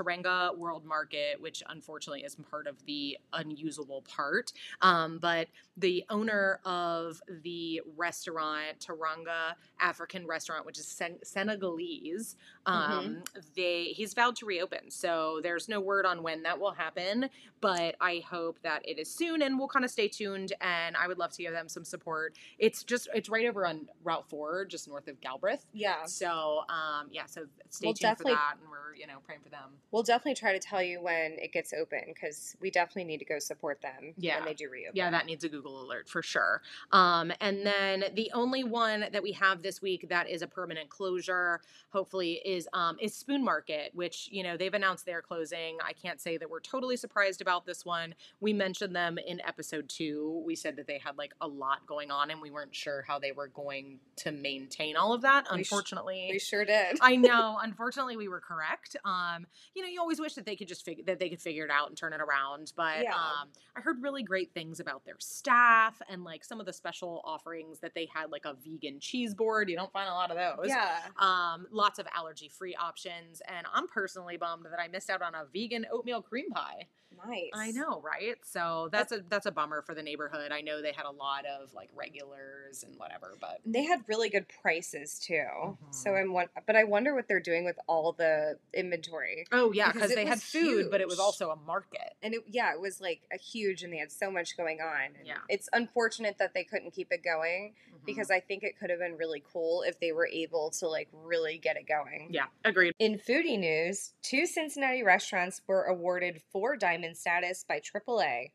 World 0.57 0.85
Market, 0.85 1.41
which 1.41 1.63
unfortunately 1.69 2.23
is 2.23 2.37
part 2.51 2.67
of 2.67 2.85
the 2.87 3.19
unusable 3.33 4.03
part. 4.03 4.53
Um, 4.81 5.19
but 5.19 5.49
the 5.77 6.05
owner 6.09 6.61
of 6.65 7.21
the 7.43 7.83
restaurant, 7.97 8.79
Teranga 8.81 9.55
African 9.81 10.27
Restaurant, 10.27 10.65
which 10.65 10.79
is 10.79 10.87
Sen- 10.87 11.19
Senegalese, 11.23 12.37
Mm-hmm. 12.67 12.93
um, 12.93 13.23
they 13.55 13.85
he's 13.85 14.13
vowed 14.15 14.37
to 14.37 14.47
reopen. 14.47 14.91
So 14.91 15.41
there's 15.43 15.69
no 15.69 15.81
word 15.81 16.05
on 16.07 16.23
when 16.23 16.43
that 16.43 16.59
will 16.59 16.73
happen, 16.73 17.29
but 17.61 17.95
I 18.01 18.23
hope 18.29 18.59
that 18.63 18.81
it 18.89 18.99
is 18.99 19.11
soon, 19.11 19.43
and 19.43 19.59
we'll 19.59 19.69
kind 19.69 19.85
of 19.85 19.91
stay 19.91 20.09
tuned. 20.09 20.53
And 20.61 20.97
I 20.97 21.07
would 21.07 21.19
love 21.19 21.33
to 21.33 21.43
give 21.43 21.53
them 21.53 21.69
some 21.69 21.85
support. 21.85 22.35
It's 22.59 22.83
just 22.83 23.09
it's 23.15 23.29
right 23.29 23.47
over 23.47 23.67
on 23.67 23.89
Route 24.03 24.29
Four, 24.29 24.65
just 24.65 24.89
north 24.89 25.09
of 25.09 25.21
Galbraith. 25.21 25.65
yeah. 25.73 26.07
So 26.07 26.63
um, 26.69 27.09
yeah, 27.11 27.27
so 27.27 27.43
stay 27.71 27.87
We'll 27.89 27.95
tuned 27.95 28.17
for 28.19 28.25
that, 28.25 28.55
and 28.61 28.69
we're 28.71 28.95
you 28.97 29.07
know 29.07 29.19
praying 29.25 29.43
for 29.43 29.51
them. 29.51 29.71
We'll 29.93 30.03
definitely 30.03 30.35
try 30.35 30.53
to 30.53 30.59
tell 30.59 30.83
you 30.83 31.01
when 31.03 31.33
it 31.39 31.53
gets 31.53 31.73
open 31.73 32.01
because 32.09 32.57
we 32.61 32.71
definitely 32.71 33.05
need 33.05 33.19
to 33.19 33.25
go 33.27 33.39
support 33.39 33.81
them 33.83 34.15
Yeah. 34.17 34.37
when 34.37 34.47
they 34.47 34.55
do 34.55 34.69
reopen. 34.71 34.97
Yeah, 34.97 35.11
that 35.11 35.27
needs 35.27 35.45
a 35.45 35.49
Google 35.49 35.83
alert 35.83 36.09
for 36.09 36.23
sure. 36.23 36.63
Um, 36.93 37.31
and 37.41 37.65
then 37.67 38.05
the 38.15 38.31
only 38.33 38.65
one 38.65 39.05
that 39.13 39.23
we 39.23 39.33
have 39.33 39.63
this 39.63 39.83
week 39.83 40.09
that 40.09 40.29
is 40.31 40.41
a 40.43 40.47
permanent 40.47 40.89
closure, 40.89 41.61
hopefully, 41.91 42.41
is 42.45 42.56
um, 42.73 42.97
is 43.01 43.15
Spoon 43.15 43.45
Market, 43.45 43.91
which 43.95 44.29
you 44.31 44.43
know 44.43 44.57
they've 44.57 44.73
announced 44.75 45.05
their 45.07 45.21
closing. 45.23 45.79
I 45.85 45.93
can't 45.93 46.21
say 46.21 46.37
that 46.37 46.49
we're 46.49 46.61
totally 46.61 46.97
surprised 46.97 47.41
about 47.43 47.67
this 47.67 47.85
one. 47.85 48.15
We 48.41 48.53
mentioned 48.53 48.95
them 48.95 49.19
in 49.19 49.41
episode 49.43 49.89
two. 49.89 50.43
We 50.47 50.55
said 50.57 50.77
that 50.77 50.87
they 50.87 50.99
had 50.99 51.19
like 51.19 51.33
a 51.41 51.47
lot 51.49 51.87
going 51.87 52.11
on, 52.11 52.31
and 52.31 52.41
we 52.41 52.51
weren't 52.51 52.75
sure 52.75 53.05
how 53.07 53.19
they 53.19 53.33
were 53.33 53.49
going 53.49 54.01
to 54.17 54.33
maintain 54.33 54.97
all 54.97 55.13
of 55.13 55.23
that. 55.23 55.47
We 55.53 55.59
sh- 55.65 55.71
Unfortunately, 55.73 56.29
We 56.33 56.39
sure 56.39 56.65
did. 56.65 56.99
I 57.01 57.17
know. 57.27 57.59
Unfortunately, 57.63 58.17
we 58.17 58.29
were 58.29 58.41
correct. 58.41 58.97
Um, 59.05 59.47
you 59.75 59.83
know, 59.83 59.89
you 59.89 60.01
always 60.01 60.21
wish 60.21 60.35
that 60.35 60.47
they 60.47 60.57
could 60.57 60.69
just 60.69 60.85
figure 60.85 61.05
that 61.07 61.19
they 61.19 61.29
could 61.29 61.41
figure 61.41 61.65
it 61.65 61.71
out 61.71 61.89
and 61.89 61.97
turn 61.97 62.13
it 62.13 62.21
around. 62.21 62.73
But 62.77 63.03
Yeah. 63.03 63.15
um, 63.15 63.49
I 63.77 63.81
heard 63.81 64.03
really 64.03 64.23
great 64.23 64.53
things 64.55 64.81
about 64.81 65.05
their 65.05 65.17
staff 65.19 66.01
and 66.09 66.25
like 66.25 66.45
some 66.45 66.61
of 66.61 66.67
the 66.67 66.73
special 66.73 67.21
offerings 67.25 67.81
that 67.81 67.95
they 67.95 68.09
had, 68.13 68.31
like 68.31 68.45
a 68.45 68.55
vegan 68.55 69.01
cheese 69.01 69.35
board. 69.35 69.69
You 69.69 69.77
don't 69.77 69.93
find 69.93 70.09
a 70.09 70.13
lot 70.13 70.31
of 70.31 70.37
those. 70.37 70.69
yeah. 70.69 70.99
Um, 71.19 71.67
lots 71.71 71.99
of 71.99 72.07
allergy 72.15 72.46
free 72.49 72.75
options, 72.75 73.43
and 73.49 73.67
I'm 73.73 73.87
personally 73.89 74.37
bummed 74.37 74.67
that 74.67 74.81
I 74.81 74.89
missed 74.89 75.11
out 75.11 75.23
on 75.23 75.35
a 75.35 75.45
vegan 75.53 75.87
oatmeal 75.91 76.23
cream 76.23 76.51
pie. 76.51 76.87
Nice. 77.27 77.51
I 77.55 77.71
know, 77.71 78.03
right? 78.03 78.35
So 78.45 78.89
that's 78.93 79.11
a 79.13 79.21
that's 79.29 79.47
a 79.47 79.51
bummer 79.51 79.81
for 79.81 79.95
the 79.95 80.03
neighborhood. 80.03 80.51
I 80.53 80.61
know 80.61 80.83
they 80.83 80.93
had 80.93 81.07
a 81.07 81.11
lot 81.11 81.47
of 81.47 81.73
like 81.73 81.89
regulars 81.95 82.83
and 82.83 82.95
whatever, 82.99 83.37
but 83.41 83.61
They 83.65 83.85
had 83.85 84.03
really 84.07 84.29
good 84.29 84.47
prices 84.61 85.19
too. 85.19 85.79
So 85.91 86.11
Mhm. 86.11 86.21
I'm 86.21 86.33
one, 86.33 86.49
but 86.67 86.77
I 86.77 86.85
wonder 86.85 87.15
what 87.15 87.27
they're 87.29 87.41
doing 87.41 87.65
with 87.65 87.79
all 87.87 88.13
the 88.13 88.59
inventory. 88.75 89.47
oh 89.53 89.73
yeah, 89.73 89.93
Because 89.93 90.15
they 90.15 90.27
had 90.27 90.43
food, 90.43 90.91
but 90.91 91.01
it 91.01 91.09
was 91.09 91.19
also 91.19 91.51
a 91.51 91.57
market. 91.57 92.15
And 92.23 92.35
it, 92.35 92.43
yeah, 92.49 92.73
it 92.75 92.81
was 92.81 93.01
like 93.01 93.23
a 93.33 93.39
huge, 93.39 93.83
and 93.83 93.93
they 93.93 93.99
had 93.99 94.13
so 94.13 94.31
much 94.31 94.57
going 94.57 94.81
on. 94.81 95.15
And 95.19 95.27
Yeah. 95.27 95.39
it's 95.49 95.69
unfortunate 95.73 96.37
that 96.39 96.53
they 96.55 96.65
couldn't 96.65 96.91
keep 96.91 97.11
it 97.13 97.23
going 97.23 97.75
Mhm. 97.95 98.05
because 98.05 98.31
I 98.31 98.41
think 98.41 98.63
it 98.63 98.79
could 98.79 98.91
have 98.91 98.99
been 98.99 99.17
really 99.17 99.43
cool 99.53 99.83
if 99.83 99.99
they 100.01 100.13
were 100.13 100.27
able 100.27 100.71
to 100.73 100.89
like 100.89 101.09
really 101.13 101.57
get 101.57 101.77
it 101.77 101.87
going. 101.87 102.29
Yeah, 102.37 102.45
agreed. 102.67 102.93
In 102.99 103.19
foodie 103.19 103.59
news, 103.59 104.13
two 104.23 104.45
Cincinnati 104.45 105.03
restaurants 105.03 105.63
were 105.67 105.85
awarded 105.85 106.43
four 106.53 106.77
diamond 106.77 107.17
status 107.17 107.65
by 107.67 107.81
AAA. 107.81 108.51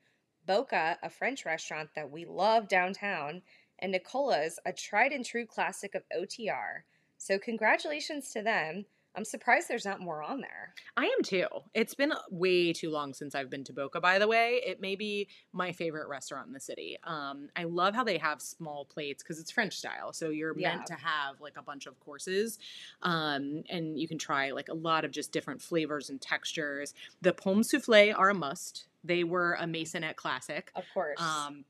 Boca, 0.46 1.00
a 1.02 1.10
French 1.10 1.48
restaurant 1.48 1.90
that 1.96 2.12
we 2.12 2.26
love 2.26 2.68
downtown, 2.68 3.42
and 3.80 3.92
Nicola's, 3.92 4.60
a 4.68 4.72
tried 4.72 5.12
and 5.12 5.26
true 5.26 5.48
classic 5.48 5.96
of 5.96 6.04
OTR. 6.16 6.82
So, 7.18 7.40
congratulations 7.40 8.32
to 8.34 8.44
them. 8.44 8.86
I'm 9.16 9.26
surprised 9.26 9.68
there's 9.68 9.86
not 9.86 10.00
more 10.00 10.24
on 10.24 10.40
there. 10.40 10.74
I 10.96 11.06
am 11.06 11.22
too. 11.24 11.46
It's 11.74 11.94
been 11.94 12.14
way 12.30 12.72
too 12.72 12.90
long 12.90 13.14
since 13.14 13.36
I've 13.36 13.50
been 13.50 13.64
to 13.66 13.74
Boca, 13.74 14.00
by 14.00 14.20
the 14.20 14.28
way. 14.28 14.62
It 14.66 14.80
may 14.80 14.96
be 14.96 15.28
my 15.52 15.74
favorite 15.74 16.08
restaurant 16.08 16.48
in 16.48 16.54
the 16.54 16.60
city. 16.62 16.98
Um, 17.04 17.50
I 17.56 17.66
love 17.66 17.94
how 17.94 18.06
they 18.06 18.18
have 18.18 18.42
small 18.42 18.86
plates 18.86 19.22
because 19.22 19.40
it's 19.40 19.52
French 19.52 19.76
style. 19.76 20.14
So 20.14 20.30
you're 20.30 20.58
Yeah. 20.58 20.76
meant 20.76 20.86
to 20.88 20.94
have 20.94 21.42
like 21.42 21.58
a 21.58 21.62
bunch 21.62 21.88
of 21.88 22.00
courses. 22.00 22.58
Um, 23.02 23.64
and 23.70 24.00
you 24.00 24.08
can 24.08 24.18
try 24.18 24.52
like 24.52 24.70
a 24.70 24.74
lot 24.74 25.04
of 25.04 25.12
just 25.12 25.32
different 25.34 25.62
flavors 25.62 26.10
and 26.10 26.22
textures. 26.22 26.94
The 27.22 27.34
pomme 27.34 27.64
souffle 27.64 28.14
are 28.16 28.30
a 28.30 28.34
must. 28.34 28.86
They 29.04 29.24
were 29.26 29.56
a 29.56 29.66
Maisonette 29.66 30.16
classic. 30.16 30.72
Of 30.76 30.86
course. 30.94 31.20
Um, 31.20 31.66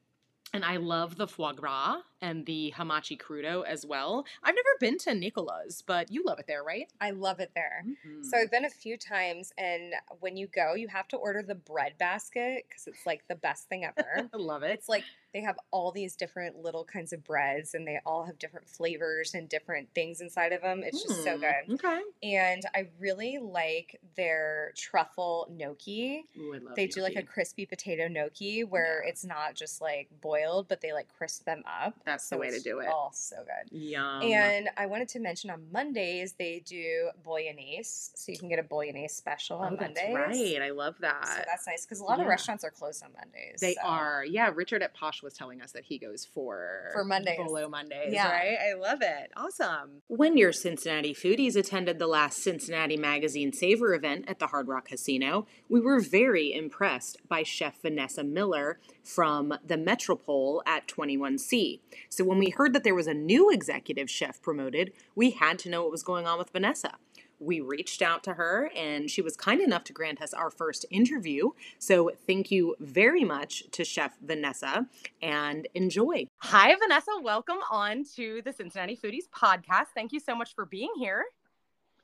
and 0.53 0.65
I 0.65 0.77
love 0.77 1.15
the 1.17 1.27
foie 1.27 1.53
gras 1.53 2.01
and 2.21 2.45
the 2.45 2.73
hamachi 2.77 3.17
crudo 3.19 3.65
as 3.65 3.85
well. 3.85 4.25
I've 4.43 4.55
never 4.55 4.69
been 4.79 4.97
to 4.99 5.11
Nicola's, 5.15 5.81
but 5.85 6.11
you 6.11 6.23
love 6.25 6.39
it 6.39 6.45
there, 6.47 6.63
right? 6.63 6.91
I 6.99 7.11
love 7.11 7.39
it 7.39 7.51
there. 7.55 7.83
Mhm. 7.87 8.25
So 8.25 8.37
I've 8.37 8.51
been 8.51 8.65
a 8.65 8.69
few 8.69 8.97
times, 8.97 9.53
and 9.57 9.93
when 10.19 10.37
you 10.37 10.47
go, 10.47 10.73
you 10.75 10.87
have 10.89 11.07
to 11.09 11.17
order 11.17 11.41
the 11.41 11.55
bread 11.55 11.97
basket 11.97 12.65
because 12.67 12.87
it's 12.87 13.05
like 13.05 13.27
the 13.27 13.35
best 13.35 13.69
thing 13.69 13.85
ever. 13.85 14.29
I 14.33 14.37
love 14.37 14.63
it. 14.63 14.71
it's 14.71 14.89
like 14.89 15.05
they 15.33 15.41
have 15.41 15.57
all 15.71 15.91
these 15.91 16.15
different 16.15 16.57
little 16.57 16.83
kinds 16.83 17.13
of 17.13 17.23
breads, 17.23 17.73
and 17.73 17.87
they 17.87 17.99
all 18.05 18.25
have 18.25 18.37
different 18.39 18.67
flavors 18.67 19.33
and 19.33 19.47
different 19.47 19.89
things 19.95 20.21
inside 20.21 20.51
of 20.53 20.61
them. 20.61 20.83
It's 20.83 21.01
just 21.03 21.23
so 21.23 21.37
Mm, 21.37 21.41
good. 21.67 21.73
Okay. 21.85 21.99
And 22.23 22.63
I 22.75 22.87
really 22.99 23.37
like 23.39 23.99
their 24.15 24.73
truffle 24.75 25.47
gnocchi. 25.51 26.25
Ooh, 26.37 26.59
They 26.75 26.87
do 26.87 27.01
like 27.01 27.15
a 27.15 27.23
crispy 27.23 27.65
potato 27.65 28.07
gnocchi 28.07 28.63
where 28.63 29.01
Yeah. 29.03 29.09
it's 29.09 29.23
not 29.25 29.55
just 29.55 29.81
like 29.81 30.09
boiled, 30.21 30.67
but 30.67 30.81
they 30.81 30.91
like 30.93 31.07
crisp 31.17 31.45
them 31.45 31.63
up. 31.65 31.95
That's 32.05 32.27
the 32.29 32.37
way 32.37 32.49
to 32.51 32.59
do 32.59 32.79
it. 32.79 32.87
all 32.87 33.11
so 33.13 33.37
good. 33.37 33.71
Yum. 33.77 34.21
And 34.23 34.69
I 34.77 34.85
wanted 34.85 35.07
to 35.09 35.19
mention 35.19 35.49
on 35.49 35.71
Mondays 35.71 36.33
they 36.33 36.59
do 36.65 37.09
bolognese, 37.23 38.11
so 38.15 38.31
you 38.31 38.37
can 38.37 38.49
get 38.49 38.59
a 38.59 38.63
bolognese 38.63 39.13
special 39.15 39.57
oh, 39.57 39.65
on 39.65 39.77
that's 39.77 39.99
Mondays. 40.11 40.53
right. 40.59 40.61
I 40.61 40.69
love 40.71 40.95
that. 41.01 41.25
So 41.27 41.41
that's 41.47 41.67
nice 41.67 41.85
because 41.85 41.99
a 41.99 42.03
lot 42.03 42.19
of 42.19 42.27
restaurants 42.27 42.63
are 42.63 42.71
closed 42.71 43.03
on 43.03 43.11
Mondays. 43.13 43.59
they 43.61 43.75
so. 43.75 43.81
are. 43.83 44.25
Yeah, 44.25 44.51
Richard 44.53 44.83
at 44.83 44.93
Posh 44.93 45.20
was 45.23 45.33
telling 45.33 45.61
us 45.61 45.71
that 45.73 45.85
he 45.85 45.97
goes 45.97 46.25
for 46.25 46.89
For 46.93 47.03
Mondays. 47.03 47.37
Bolo 47.37 47.67
Mondays, 47.69 48.13
Yeah. 48.13 48.29
right? 48.31 48.57
I 48.59 48.73
love 48.73 48.99
it. 49.01 49.31
Awesome. 49.35 50.01
When 50.07 50.37
your 50.37 50.51
Cincinnati 50.51 51.13
foodies 51.13 51.55
attended 51.55 51.99
the 51.99 52.07
last 52.07 52.39
Cincinnati 52.43 52.97
Magazine 52.97 53.53
Savor 53.53 53.93
event 53.93 54.25
at 54.27 54.39
the 54.39 54.47
Hard 54.47 54.67
Rock 54.67 54.87
Casino, 54.89 55.45
we 55.69 55.79
were 55.79 55.99
very 55.99 56.53
impressed 56.53 57.17
by 57.27 57.43
Chef 57.43 57.81
Vanessa 57.81 58.23
Miller 58.23 58.79
from 59.03 59.53
the 59.65 59.77
Metropole 59.77 60.61
at 60.65 60.87
21C. 60.87 61.81
So 62.09 62.23
when 62.23 62.37
we 62.37 62.49
heard 62.49 62.73
that 62.73 62.83
there 62.83 62.95
was 62.95 63.07
a 63.07 63.13
new 63.13 63.49
executive 63.51 64.09
chef 64.09 64.41
promoted, 64.41 64.93
we 65.15 65.31
had 65.31 65.57
to 65.59 65.69
know 65.69 65.81
what 65.83 65.91
was 65.91 66.03
going 66.03 66.27
on 66.27 66.37
with 66.37 66.49
Vanessa. 66.51 66.95
We 67.41 67.59
reached 67.59 68.03
out 68.03 68.23
to 68.25 68.33
her 68.33 68.69
and 68.77 69.09
she 69.09 69.21
was 69.21 69.35
kind 69.35 69.61
enough 69.61 69.83
to 69.85 69.93
grant 69.93 70.21
us 70.21 70.33
our 70.33 70.51
first 70.51 70.85
interview. 70.91 71.49
So 71.79 72.11
thank 72.27 72.51
you 72.51 72.75
very 72.79 73.23
much 73.23 73.63
to 73.71 73.83
Chef 73.83 74.15
Vanessa 74.21 74.85
and 75.21 75.67
enjoy. 75.73 76.27
Hi, 76.37 76.75
Vanessa. 76.75 77.11
Welcome 77.23 77.57
on 77.71 78.05
to 78.15 78.41
the 78.45 78.53
Cincinnati 78.53 78.95
Foodies 78.95 79.27
podcast. 79.35 79.87
Thank 79.95 80.11
you 80.13 80.19
so 80.19 80.35
much 80.35 80.53
for 80.53 80.65
being 80.65 80.91
here. 80.97 81.25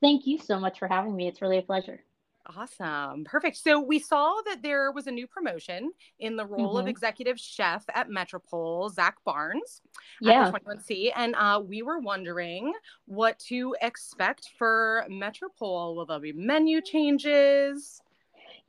Thank 0.02 0.26
you 0.26 0.40
so 0.40 0.60
much 0.60 0.80
for 0.80 0.88
having 0.88 1.16
me. 1.16 1.28
It's 1.28 1.42
really 1.42 1.60
a 1.60 1.64
pleasure. 1.64 2.02
Awesome. 2.56 3.26
Perfect. 3.26 3.58
So 3.58 3.82
we 3.82 4.00
saw 4.00 4.42
that 4.46 4.62
there 4.62 4.92
was 4.94 5.06
a 5.08 5.12
new 5.12 5.28
promotion 5.28 5.92
in 6.20 6.38
the 6.38 6.46
role 6.46 6.78
of 6.78 6.86
Mhm. 6.86 6.90
executive 6.90 7.38
chef 7.38 7.84
at 7.94 8.10
Metropole, 8.10 8.90
Zach 8.90 9.22
Barnes 9.26 9.82
at 10.26 10.28
Yeah. 10.28 10.46
the 10.46 10.52
21C. 10.52 11.12
And 11.12 11.36
uh, 11.36 11.62
we 11.66 11.82
were 11.82 12.00
wondering 12.00 12.74
what 13.06 13.38
to 13.40 13.76
expect 13.82 14.50
for 14.58 15.06
Metropole. 15.10 15.96
Will 15.96 16.06
there 16.06 16.20
be 16.20 16.32
menu 16.32 16.82
changes? 16.82 18.02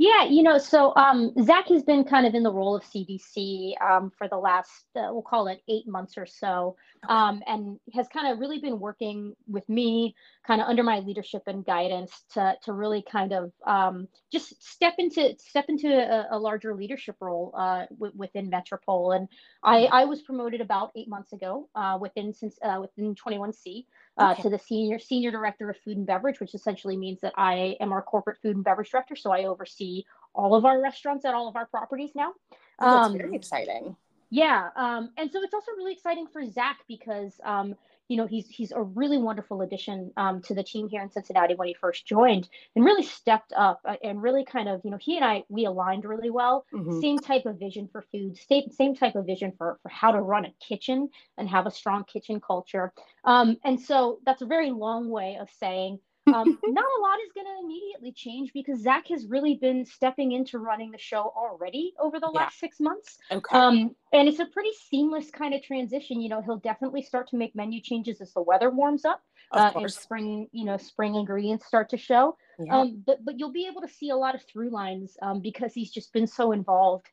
Yeah, 0.00 0.26
you 0.26 0.44
know, 0.44 0.58
so 0.58 0.94
um, 0.94 1.32
Zach 1.42 1.66
has 1.68 1.82
been 1.82 2.04
kind 2.04 2.24
of 2.24 2.32
in 2.36 2.44
the 2.44 2.52
role 2.52 2.76
of 2.76 2.84
CDC 2.84 3.72
um, 3.82 4.12
for 4.16 4.28
the 4.28 4.36
last, 4.36 4.86
uh, 4.94 5.08
we'll 5.10 5.22
call 5.22 5.48
it 5.48 5.60
eight 5.68 5.88
months 5.88 6.16
or 6.16 6.24
so, 6.24 6.76
um, 7.08 7.42
and 7.48 7.80
has 7.94 8.06
kind 8.06 8.32
of 8.32 8.38
really 8.38 8.60
been 8.60 8.78
working 8.78 9.34
with 9.48 9.68
me, 9.68 10.14
kind 10.46 10.60
of 10.60 10.68
under 10.68 10.84
my 10.84 11.00
leadership 11.00 11.42
and 11.48 11.66
guidance, 11.66 12.12
to 12.34 12.54
to 12.62 12.72
really 12.72 13.02
kind 13.10 13.32
of 13.32 13.52
um, 13.66 14.06
just 14.32 14.62
step 14.62 14.94
into 14.98 15.34
step 15.40 15.64
into 15.68 15.88
a, 15.88 16.28
a 16.30 16.38
larger 16.38 16.76
leadership 16.76 17.16
role 17.20 17.52
uh, 17.56 17.86
w- 17.90 18.12
within 18.16 18.48
Metropole. 18.48 19.10
And 19.10 19.26
I, 19.64 19.86
I 19.86 20.04
was 20.04 20.22
promoted 20.22 20.60
about 20.60 20.92
eight 20.94 21.08
months 21.08 21.32
ago 21.32 21.68
uh, 21.74 21.98
within 22.00 22.32
since 22.32 22.56
uh, 22.62 22.78
within 22.80 23.16
21C. 23.16 23.84
Uh, 24.18 24.32
Okay. 24.32 24.42
to 24.42 24.50
the 24.50 24.58
senior 24.58 24.98
senior 24.98 25.30
director 25.30 25.70
of 25.70 25.76
food 25.76 25.96
and 25.96 26.06
beverage, 26.06 26.40
which 26.40 26.52
essentially 26.52 26.96
means 26.96 27.20
that 27.20 27.32
I 27.36 27.76
am 27.78 27.92
our 27.92 28.02
corporate 28.02 28.38
food 28.42 28.56
and 28.56 28.64
beverage 28.64 28.90
director. 28.90 29.14
So 29.14 29.30
I 29.30 29.44
oversee 29.44 30.04
all 30.34 30.56
of 30.56 30.64
our 30.64 30.82
restaurants 30.82 31.24
at 31.24 31.34
all 31.34 31.46
of 31.46 31.54
our 31.54 31.66
properties 31.66 32.10
now. 32.16 32.32
Oh, 32.80 32.90
that's 32.90 33.06
Um, 33.06 33.16
very 33.16 33.34
exciting. 33.36 33.96
Yeah, 34.30 34.70
um, 34.76 35.10
and 35.16 35.30
so 35.32 35.40
it's 35.42 35.54
also 35.54 35.70
really 35.76 35.92
exciting 35.92 36.26
for 36.26 36.44
Zach 36.50 36.78
because 36.88 37.40
um, 37.44 37.76
you 38.08 38.16
know 38.16 38.26
he's 38.26 38.48
he's 38.48 38.72
a 38.72 38.82
really 38.82 39.18
wonderful 39.18 39.62
addition 39.62 40.12
um, 40.16 40.42
to 40.42 40.54
the 40.54 40.62
team 40.62 40.88
here 40.88 41.02
in 41.02 41.10
Cincinnati 41.10 41.54
when 41.54 41.68
he 41.68 41.74
first 41.74 42.06
joined, 42.06 42.48
and 42.74 42.84
really 42.84 43.02
stepped 43.02 43.52
up 43.56 43.80
uh, 43.84 43.96
and 44.02 44.22
really 44.22 44.44
kind 44.44 44.68
of 44.68 44.80
you 44.84 44.90
know 44.90 44.98
he 45.00 45.16
and 45.16 45.24
I 45.24 45.44
we 45.48 45.64
aligned 45.66 46.04
really 46.04 46.30
well. 46.30 46.64
Mhm. 46.72 47.00
Same 47.00 47.20
type 47.20 47.46
of 47.46 47.58
vision 47.58 47.88
for 47.92 48.02
food, 48.12 48.36
same 48.36 48.70
same 48.70 48.94
type 48.94 49.14
of 49.14 49.26
vision 49.26 49.52
for 49.56 49.78
for 49.82 49.88
how 49.88 50.12
to 50.12 50.20
run 50.20 50.44
a 50.46 50.52
kitchen 50.66 51.08
and 51.36 51.48
have 51.48 51.66
a 51.66 51.70
strong 51.70 52.04
kitchen 52.04 52.40
culture. 52.40 52.92
Um, 53.24 53.56
and 53.64 53.80
so 53.80 54.20
that's 54.24 54.42
a 54.42 54.46
very 54.46 54.70
long 54.70 55.08
way 55.10 55.36
of 55.40 55.48
saying 55.50 56.00
um, 56.34 56.58
not 56.64 56.84
a 56.84 57.00
lot 57.02 57.18
is 57.24 57.32
going 57.34 57.46
to 57.46 57.64
immediately 57.64 58.12
change 58.12 58.52
because 58.52 58.80
Zach 58.80 59.08
has 59.08 59.26
really 59.26 59.54
been 59.54 59.84
stepping 59.84 60.32
into 60.32 60.58
running 60.58 60.90
the 60.90 60.98
show 60.98 61.32
already 61.36 61.94
over 62.00 62.18
the 62.20 62.30
Yeah. 62.32 62.40
last 62.40 62.58
six 62.58 62.80
months. 62.80 63.18
Okay. 63.30 63.56
Um, 63.56 63.94
and 64.12 64.28
it's 64.28 64.38
a 64.38 64.46
pretty 64.46 64.70
seamless 64.90 65.30
kind 65.30 65.54
of 65.54 65.62
transition. 65.62 66.20
You 66.20 66.28
know, 66.28 66.40
he'll 66.42 66.58
definitely 66.58 67.02
start 67.02 67.28
to 67.30 67.36
make 67.36 67.54
menu 67.54 67.80
changes 67.80 68.20
as 68.20 68.32
the 68.32 68.42
weather 68.42 68.70
warms 68.70 69.04
up 69.04 69.22
uh, 69.52 69.70
and 69.74 69.92
spring, 69.92 70.48
you 70.52 70.64
know, 70.64 70.76
spring 70.76 71.14
ingredients 71.14 71.66
start 71.66 71.88
to 71.90 71.96
show. 71.96 72.36
Yeah. 72.58 72.80
Um, 72.80 73.02
but 73.06 73.24
but 73.24 73.38
you'll 73.38 73.52
be 73.52 73.66
able 73.66 73.80
to 73.82 73.88
see 73.88 74.10
a 74.10 74.16
lot 74.16 74.34
of 74.34 74.42
through 74.42 74.70
lines 74.70 75.16
um, 75.22 75.40
because 75.40 75.72
he's 75.74 75.90
just 75.90 76.12
been 76.12 76.26
so 76.26 76.52
involved 76.52 77.06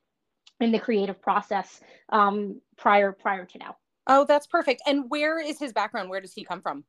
in 0.59 0.71
the 0.71 0.79
creative 0.79 1.21
process 1.21 1.81
um, 2.09 2.61
prior 2.77 3.11
prior 3.11 3.45
to 3.45 3.57
now. 3.57 3.75
oh, 4.07 4.23
that's 4.23 4.47
perfect. 4.47 4.81
And 4.87 5.05
where 5.09 5.39
is 5.39 5.59
his 5.59 5.73
background? 5.73 6.09
Where 6.09 6.21
does 6.21 6.33
he 6.33 6.43
come 6.45 6.61
from? 6.61 6.83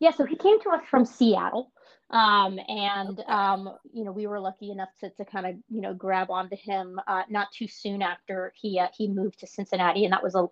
Yeah, 0.00 0.10
so 0.12 0.24
he 0.24 0.36
came 0.36 0.60
to 0.62 0.70
us 0.70 0.82
from 0.90 1.04
Seattle. 1.04 1.72
Um, 2.08 2.60
and, 2.68 3.18
um, 3.26 3.68
you 3.92 4.04
know, 4.04 4.12
we 4.12 4.28
were 4.28 4.38
lucky 4.38 4.70
enough 4.70 4.90
to, 5.00 5.10
to 5.10 5.24
kind 5.24 5.44
of, 5.46 5.54
you 5.68 5.80
know, 5.80 5.92
grab 5.92 6.30
onto 6.30 6.54
him 6.56 7.00
uh, 7.08 7.22
not 7.28 7.50
too 7.50 7.66
soon 7.66 8.00
after 8.00 8.52
he 8.54 8.78
uh, 8.78 8.88
he 8.96 9.08
moved 9.08 9.40
to 9.40 9.46
Cincinnati. 9.48 10.04
And 10.04 10.12
that 10.12 10.22
was, 10.22 10.36
a, 10.36 10.42
I 10.44 10.46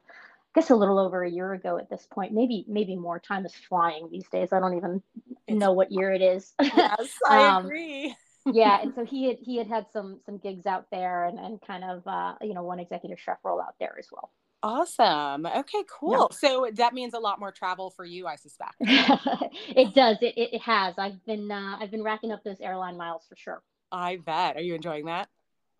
guess, 0.57 0.71
a 0.71 0.75
little 0.75 0.99
over 0.99 1.23
a 1.23 1.31
year 1.31 1.53
ago 1.53 1.79
at 1.79 1.89
this 1.89 2.07
point. 2.11 2.33
Maybe 2.33 2.65
maybe 2.67 2.97
more. 2.97 3.21
Time 3.21 3.47
is 3.47 3.55
flying 3.55 4.09
these 4.11 4.29
days. 4.31 4.53
I 4.53 4.59
don't 4.59 4.77
even 4.77 5.01
It's- 5.47 5.59
know 5.61 5.73
what 5.73 5.93
year 5.93 6.13
it 6.13 6.23
is. 6.23 6.53
Yes, 6.63 7.13
I 7.29 7.57
Um, 7.57 7.67
agree. 7.67 8.17
yeah, 8.47 8.81
and 8.83 8.93
so 8.97 9.05
he 9.13 9.29
had 9.29 9.37
he 9.41 9.57
had 9.57 9.69
had 9.69 9.87
some 9.93 10.19
some 10.27 10.39
gigs 10.39 10.67
out 10.67 10.87
there 10.91 11.25
and, 11.27 11.39
and 11.39 11.61
kind 11.63 11.85
of 11.85 12.03
uh, 12.09 12.35
you 12.41 12.55
know 12.55 12.65
one 12.65 12.81
executive 12.81 13.21
chef 13.21 13.39
role 13.45 13.61
out 13.61 13.77
there 13.79 13.95
as 13.97 14.09
well. 14.11 14.33
Awesome. 14.65 15.45
Okay, 15.45 15.85
cool. 15.91 16.31
So 16.33 16.71
that 16.73 16.95
means 16.95 17.13
a 17.13 17.19
lot 17.19 17.39
more 17.39 17.53
travel 17.53 17.91
for 17.91 18.07
you, 18.07 18.27
I 18.27 18.37
suspect. 18.37 18.77
it 18.81 19.95
does. 19.95 20.17
It, 20.23 20.35
it, 20.39 20.55
it 20.55 20.63
has. 20.63 20.95
I've 20.97 21.23
been 21.27 21.51
uh, 21.51 21.77
I've 21.79 21.91
been 21.91 22.03
racking 22.03 22.33
up 22.33 22.43
those 22.45 22.63
airline 22.63 22.97
miles 22.97 23.27
for 23.29 23.37
sure. 23.37 23.63
I 23.93 24.17
bet. 24.17 24.57
Are 24.57 24.63
you 24.63 24.75
enjoying 24.75 25.05
that? 25.05 25.29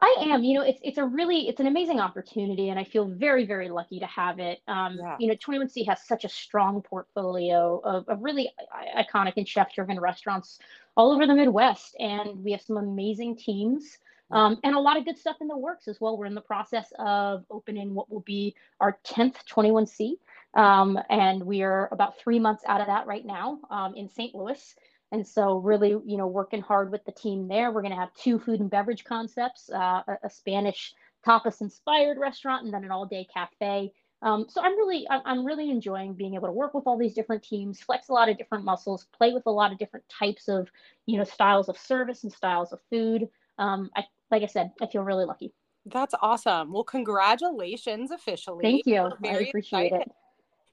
I 0.01 0.17
am. 0.21 0.45
You 0.45 0.59
know, 0.59 0.65
it's 0.67 0.81
it's 0.83 0.99
a 0.99 1.05
really 1.05 1.49
it's 1.49 1.61
an 1.61 1.67
amazing 1.67 1.99
opportunity, 1.99 2.69
and 2.69 2.79
I 2.79 2.85
feel 2.85 3.07
very 3.07 3.47
very 3.47 3.71
lucky 3.71 4.01
to 4.01 4.07
have 4.07 4.39
it. 4.39 4.61
Um, 4.69 4.99
Yeah. 5.01 5.17
You 5.19 5.29
know, 5.29 5.35
21C 5.37 5.87
has 5.87 6.07
such 6.07 6.27
a 6.27 6.29
strong 6.29 6.83
portfolio 6.83 7.81
of, 7.85 8.07
of 8.07 8.23
really 8.23 8.51
iconic 8.99 9.33
and 9.39 9.49
chef 9.49 9.75
driven 9.75 9.99
restaurants 9.99 10.59
all 10.95 11.11
over 11.11 11.27
the 11.27 11.35
Midwest, 11.35 11.97
and 11.99 12.45
we 12.45 12.53
have 12.53 12.61
some 12.61 12.77
amazing 12.77 13.39
teams 13.39 13.97
Um, 14.31 14.59
and 14.65 14.75
a 14.75 14.81
lot 14.81 14.97
of 14.97 15.05
good 15.05 15.19
stuff 15.19 15.37
in 15.41 15.49
the 15.49 15.57
works 15.57 15.87
as 15.87 16.01
well. 16.01 16.17
We're 16.17 16.27
in 16.27 16.35
the 16.35 16.41
process 16.41 16.93
of 16.99 17.45
opening 17.51 17.95
what 17.95 18.11
will 18.11 18.21
be 18.21 18.55
our 18.81 18.99
10th 19.05 19.37
21C. 19.49 20.15
Um, 20.55 20.99
and 21.11 21.43
we 21.45 21.63
are 21.63 21.89
about 21.93 22.19
three 22.19 22.39
months 22.39 22.65
out 22.67 22.81
of 22.81 22.87
that 22.87 23.07
right 23.07 23.25
now 23.25 23.59
um, 23.71 23.95
in 23.95 24.09
St. 24.09 24.35
Louis. 24.35 24.75
And 25.13 25.27
so, 25.27 25.59
really, 25.59 25.91
you 25.91 26.17
know, 26.17 26.27
working 26.27 26.63
hard 26.63 26.91
with 26.91 27.05
the 27.05 27.13
team 27.13 27.47
there. 27.47 27.71
We're 27.71 27.83
going 27.83 27.95
to 27.95 28.01
have 28.01 28.15
two 28.15 28.39
food 28.39 28.61
and 28.61 28.71
beverage 28.71 29.05
concepts 29.05 29.71
uh, 29.71 30.03
a, 30.09 30.19
a 30.25 30.31
Spanish 30.31 30.95
tapas 31.25 31.61
inspired 31.61 32.19
restaurant 32.19 32.65
and 32.65 32.75
then 32.75 32.85
an 32.85 32.91
all 32.91 33.07
day 33.07 33.27
cafe. 33.33 33.93
Um, 34.23 34.47
so 34.49 34.63
I'm 34.63 34.73
really, 34.77 35.07
I'm 35.11 35.45
really 35.45 35.71
enjoying 35.71 36.15
being 36.15 36.35
able 36.35 36.49
to 36.49 36.53
work 36.53 36.73
with 36.73 36.87
all 36.87 36.97
these 36.97 37.13
different 37.13 37.43
teams, 37.43 37.81
flex 37.81 38.09
a 38.09 38.13
lot 38.15 38.31
of 38.31 38.39
different 38.39 38.65
muscles, 38.65 39.07
play 39.13 39.35
with 39.35 39.45
a 39.45 39.51
lot 39.51 39.71
of 39.71 39.79
different 39.79 40.09
types 40.09 40.49
of, 40.49 40.71
you 41.05 41.19
know, 41.19 41.25
styles 41.25 41.69
of 41.69 41.77
service 41.77 42.25
and 42.25 42.33
styles 42.33 42.73
of 42.73 42.81
food. 42.89 43.29
Um, 43.59 43.91
I, 43.97 44.05
like 44.31 44.43
I 44.43 44.47
said, 44.47 44.73
I 44.81 44.87
feel 44.87 45.03
really 45.03 45.25
lucky. 45.25 45.53
That's 45.87 46.15
awesome. 46.23 46.73
Well, 46.73 46.85
congratulations 46.85 48.11
officially. 48.11 48.63
Thank 48.63 48.87
you. 48.87 49.11
I 49.25 49.29
appreciate 49.29 49.87
excited. 49.87 50.01
it. 50.03 50.13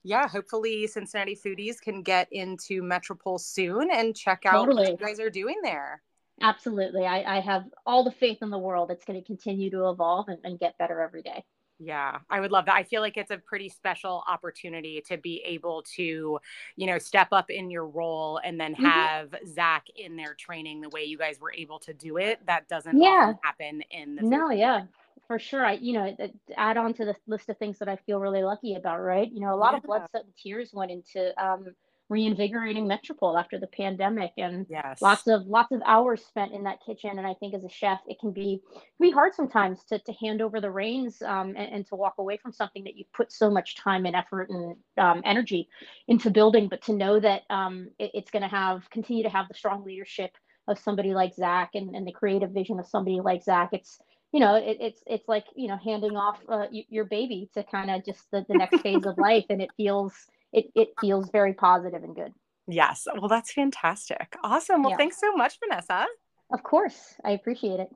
Yeah, 0.04 0.28
hopefully 0.28 0.88
Cincinnati 0.88 1.36
foodies 1.36 1.80
can 1.80 2.02
get 2.02 2.28
into 2.32 2.82
Metropole 2.82 3.38
soon 3.38 3.92
and 3.92 4.16
check 4.16 4.44
out 4.46 4.66
totally. 4.66 4.84
what 4.84 5.00
you 5.00 5.06
guys 5.06 5.20
are 5.20 5.30
doing 5.30 5.58
there. 5.62 6.02
Absolutely. 6.42 7.06
I, 7.06 7.38
I 7.38 7.40
have 7.40 7.66
all 7.86 8.04
the 8.04 8.12
faith 8.12 8.40
in 8.42 8.50
the 8.50 8.58
world. 8.58 8.90
It's 8.90 9.06
going 9.06 9.20
to 9.20 9.26
continue 9.26 9.70
to 9.72 9.90
evolve 9.90 10.28
and, 10.30 10.40
and 10.44 10.60
get 10.60 10.78
better 10.80 11.02
every 11.02 11.22
day. 11.22 11.44
Yeah, 11.84 12.20
I 12.30 12.40
would 12.40 12.52
love 12.52 12.66
that. 12.66 12.76
I 12.76 12.84
feel 12.84 13.02
like 13.02 13.18
it's 13.18 13.32
a 13.32 13.38
pretty 13.38 13.68
special 13.68 14.24
opportunity 14.28 15.02
to 15.08 15.18
be 15.18 15.42
able 15.44 15.84
to, 15.96 16.40
you 16.76 16.88
know, 16.88 17.00
step 17.00 17.30
up 17.32 17.50
in 17.50 17.72
your 17.72 17.88
role 17.88 18.40
and 18.44 18.60
then 18.60 18.74
mm-hmm. 18.74 18.86
have 18.86 19.32
mm-hmm. 19.32 19.48
Zach 19.48 19.88
in 19.96 20.16
there 20.16 20.36
training 20.36 20.82
the 20.82 20.90
way 20.90 21.04
you 21.04 21.18
guys 21.18 21.40
were 21.40 21.52
able 21.52 21.80
to 21.80 21.94
do 21.94 22.18
it. 22.18 22.40
That 22.46 22.68
doesn't 22.68 23.02
yeah. 23.02 23.34
happen 23.42 23.82
in 23.90 24.16
the. 24.16 24.22
No, 24.22 24.52
yeah, 24.52 24.84
for 25.26 25.40
sure. 25.40 25.66
I, 25.66 25.74
you 25.74 25.94
know, 25.94 26.16
add 26.56 26.78
on 26.78 26.94
to 26.96 27.06
the 27.06 27.16
list 27.26 27.50
of 27.50 27.58
things 27.58 27.80
that 27.80 27.90
I 27.90 27.96
feel 27.96 28.20
really 28.20 28.44
lucky 28.44 28.76
about, 28.76 29.02
right? 29.02 29.32
You 29.32 29.40
know, 29.40 29.54
a 29.54 29.58
lot 29.58 29.72
yeah. 29.72 29.78
of 29.78 29.84
blood, 29.84 30.04
sweat, 30.12 30.26
and 30.26 30.34
tears 30.38 30.72
went 30.74 30.92
into 30.92 31.44
um, 31.44 31.66
reinvigorating 32.12 32.86
Metropole 32.86 33.38
after 33.38 33.58
the 33.58 33.68
pandemic 33.68 34.34
and 34.38 34.66
yes. 34.70 35.02
lots 35.02 35.28
of 35.28 35.48
lots 35.48 35.72
of 35.72 35.82
hours 35.86 36.22
spent 36.26 36.52
in 36.52 36.66
that 36.66 36.80
kitchen. 36.86 37.18
And 37.18 37.26
I 37.26 37.34
think 37.36 37.54
as 37.54 37.64
a 37.64 37.70
chef, 37.70 38.00
it 38.06 38.20
can 38.20 38.34
be 38.34 38.62
can 38.70 39.08
be 39.08 39.12
hard 39.12 39.34
sometimes 39.34 39.86
to, 39.86 39.98
to 39.98 40.14
hand 40.14 40.42
over 40.42 40.60
the 40.60 40.70
reins 40.70 41.22
um, 41.22 41.56
and, 41.58 41.74
and, 41.74 41.88
to 41.88 41.96
walk 41.96 42.16
away 42.18 42.36
from 42.36 42.52
something 42.52 42.84
that 42.84 42.98
you've 42.98 43.12
put 43.14 43.32
so 43.32 43.50
much 43.50 43.78
time 43.78 44.06
and 44.06 44.14
effort 44.14 44.50
and 44.50 44.76
um, 44.98 45.22
energy 45.24 45.70
into 46.10 46.30
building. 46.30 46.68
But 46.68 46.82
to 46.84 46.94
know 46.94 47.18
that 47.22 47.44
um, 47.50 47.90
it, 47.98 48.12
it's 48.14 48.30
going 48.30 48.44
to 48.44 48.50
have 48.50 48.90
continue 48.90 49.24
to 49.24 49.30
have 49.30 49.48
the 49.48 49.54
strong 49.54 49.86
leadership 49.86 50.32
of 50.68 50.78
somebody 50.78 51.14
like 51.14 51.34
Zach 51.34 51.72
and, 51.76 51.96
and 51.96 52.06
the 52.06 52.12
creative 52.12 52.52
vision 52.52 52.78
of 52.78 52.88
somebody 52.88 53.22
like 53.22 53.42
Zach, 53.42 53.70
it's 53.72 54.02
you 54.34 54.42
know, 54.42 54.56
it, 54.56 54.78
it's 54.82 55.04
it's 55.08 55.28
like 55.30 55.46
you 55.56 55.70
know 55.70 55.78
handing 55.78 56.18
off 56.18 56.40
uh, 56.50 56.66
your 56.72 57.06
baby 57.06 57.50
to 57.54 57.64
kind 57.64 57.90
of 57.90 58.04
just 58.04 58.30
the, 58.32 58.46
the 58.50 58.56
next 58.56 58.82
phase 58.82 59.06
of 59.06 59.18
life, 59.18 59.46
and 59.50 59.62
it 59.62 59.70
feels 59.78 60.14
it, 60.54 60.66
it 60.76 60.90
feels 61.00 61.30
very 61.30 61.54
positive 61.54 62.04
and 62.04 62.16
good. 62.16 62.34
Yes. 62.68 63.08
Well, 63.14 63.28
that's 63.28 63.54
fantastic. 63.54 64.36
Awesome. 64.44 64.84
Well, 64.84 64.92
yeah. 64.92 64.98
thanks 64.98 65.20
so 65.20 65.34
much, 65.34 65.58
Vanessa. 65.60 66.06
Of 66.54 66.64
course. 66.64 67.16
I 67.24 67.32
appreciate 67.32 67.80
it. 67.80 67.90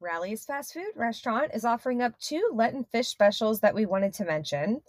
Rally's 0.00 0.44
fast 0.44 0.74
food 0.74 0.92
restaurant 0.94 1.50
is 1.54 1.64
offering 1.64 2.02
up 2.02 2.18
two 2.20 2.50
Lenten 2.52 2.84
fish 2.84 3.08
specials 3.08 3.60
that 3.60 3.74
we 3.74 3.84
wanted 3.86 4.14
to 4.14 4.24
mention. 4.24 4.80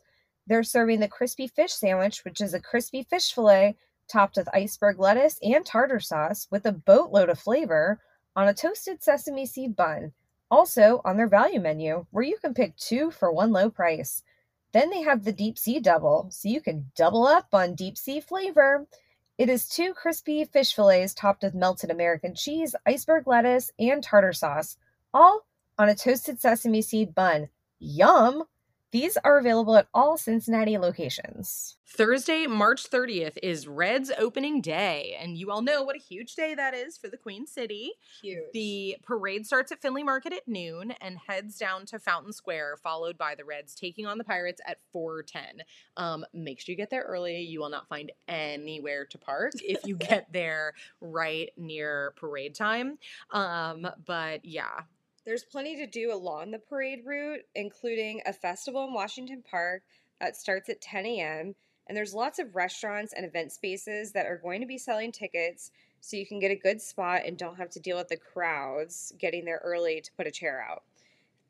They're 0.47 0.63
serving 0.63 0.99
the 0.99 1.07
crispy 1.07 1.47
fish 1.47 1.73
sandwich, 1.73 2.23
which 2.23 2.41
is 2.41 2.53
a 2.53 2.59
crispy 2.59 3.03
fish 3.03 3.33
fillet 3.33 3.75
topped 4.07 4.37
with 4.37 4.53
iceberg 4.53 4.99
lettuce 4.99 5.39
and 5.43 5.65
tartar 5.65 5.99
sauce 5.99 6.47
with 6.51 6.65
a 6.65 6.71
boatload 6.71 7.29
of 7.29 7.39
flavor 7.39 7.99
on 8.35 8.47
a 8.47 8.53
toasted 8.53 9.03
sesame 9.03 9.45
seed 9.45 9.75
bun. 9.75 10.11
Also 10.51 11.01
on 11.05 11.17
their 11.17 11.27
value 11.27 11.59
menu, 11.59 12.05
where 12.11 12.23
you 12.23 12.37
can 12.37 12.53
pick 12.53 12.75
two 12.77 13.11
for 13.11 13.31
one 13.31 13.51
low 13.51 13.69
price. 13.69 14.23
Then 14.71 14.89
they 14.89 15.01
have 15.01 15.23
the 15.23 15.31
deep 15.31 15.57
sea 15.57 15.79
double, 15.79 16.27
so 16.31 16.47
you 16.47 16.61
can 16.61 16.91
double 16.95 17.25
up 17.25 17.47
on 17.53 17.75
deep 17.75 17.97
sea 17.97 18.19
flavor. 18.19 18.87
It 19.37 19.49
is 19.49 19.67
two 19.67 19.93
crispy 19.93 20.43
fish 20.43 20.75
fillets 20.75 21.13
topped 21.13 21.43
with 21.43 21.55
melted 21.55 21.89
American 21.89 22.35
cheese, 22.35 22.75
iceberg 22.85 23.25
lettuce, 23.25 23.71
and 23.79 24.03
tartar 24.03 24.33
sauce, 24.33 24.77
all 25.13 25.47
on 25.77 25.89
a 25.89 25.95
toasted 25.95 26.41
sesame 26.41 26.81
seed 26.81 27.15
bun. 27.15 27.49
Yum! 27.79 28.43
These 28.91 29.17
are 29.23 29.37
available 29.37 29.75
at 29.77 29.87
all 29.93 30.17
Cincinnati 30.17 30.77
locations. 30.77 31.77
Thursday, 31.85 32.47
March 32.47 32.89
30th 32.89 33.37
is 33.43 33.67
Reds 33.67 34.11
opening 34.17 34.61
day, 34.61 35.17
and 35.19 35.37
you 35.37 35.51
all 35.51 35.61
know 35.61 35.83
what 35.83 35.95
a 35.95 35.99
huge 35.99 36.35
day 36.35 36.55
that 36.55 36.73
is 36.73 36.97
for 36.97 37.07
the 37.07 37.17
Queen 37.17 37.45
City. 37.45 37.91
Huge. 38.21 38.45
The 38.53 38.97
parade 39.03 39.45
starts 39.45 39.71
at 39.71 39.81
Findlay 39.81 40.03
Market 40.03 40.33
at 40.33 40.47
noon 40.47 40.91
and 41.01 41.19
heads 41.27 41.57
down 41.57 41.85
to 41.87 41.99
Fountain 41.99 42.31
Square, 42.31 42.77
followed 42.77 43.17
by 43.17 43.35
the 43.35 43.43
Reds 43.45 43.75
taking 43.75 44.05
on 44.07 44.17
the 44.17 44.23
Pirates 44.23 44.61
at 44.67 44.77
4:10. 44.93 45.61
Um, 45.97 46.25
make 46.33 46.59
sure 46.59 46.73
you 46.73 46.77
get 46.77 46.89
there 46.89 47.03
early. 47.03 47.41
You 47.41 47.59
will 47.59 47.69
not 47.69 47.87
find 47.87 48.11
anywhere 48.27 49.05
to 49.05 49.17
park 49.17 49.53
if 49.63 49.85
you 49.85 49.97
get 49.97 50.31
there 50.31 50.73
right 51.01 51.51
near 51.57 52.13
parade 52.17 52.55
time. 52.55 52.97
Um, 53.31 53.87
but 54.05 54.45
yeah, 54.45 54.81
there's 55.29 55.43
plenty 55.43 55.75
to 55.75 55.85
do 55.85 56.11
along 56.11 56.49
the 56.49 56.57
parade 56.57 57.05
route, 57.05 57.41
including 57.53 58.19
a 58.25 58.33
festival 58.33 58.85
in 58.85 58.95
Washington 58.95 59.43
Park 59.47 59.83
that 60.19 60.35
starts 60.35 60.69
at 60.69 60.81
10 60.81 61.05
a.m. 61.05 61.53
And 61.85 61.95
there's 61.95 62.15
lots 62.15 62.39
of 62.39 62.55
restaurants 62.55 63.13
and 63.13 63.23
event 63.23 63.51
spaces 63.51 64.11
that 64.13 64.25
are 64.25 64.39
going 64.39 64.59
to 64.59 64.65
be 64.65 64.79
selling 64.79 65.11
tickets 65.11 65.69
so 66.01 66.17
you 66.17 66.25
can 66.25 66.39
get 66.39 66.49
a 66.49 66.55
good 66.55 66.81
spot 66.81 67.21
and 67.27 67.37
don't 67.37 67.57
have 67.57 67.69
to 67.71 67.79
deal 67.79 67.95
with 67.95 68.07
the 68.07 68.17
crowds 68.17 69.13
getting 69.19 69.45
there 69.45 69.61
early 69.63 70.01
to 70.01 70.11
put 70.17 70.25
a 70.25 70.31
chair 70.31 70.65
out. 70.67 70.81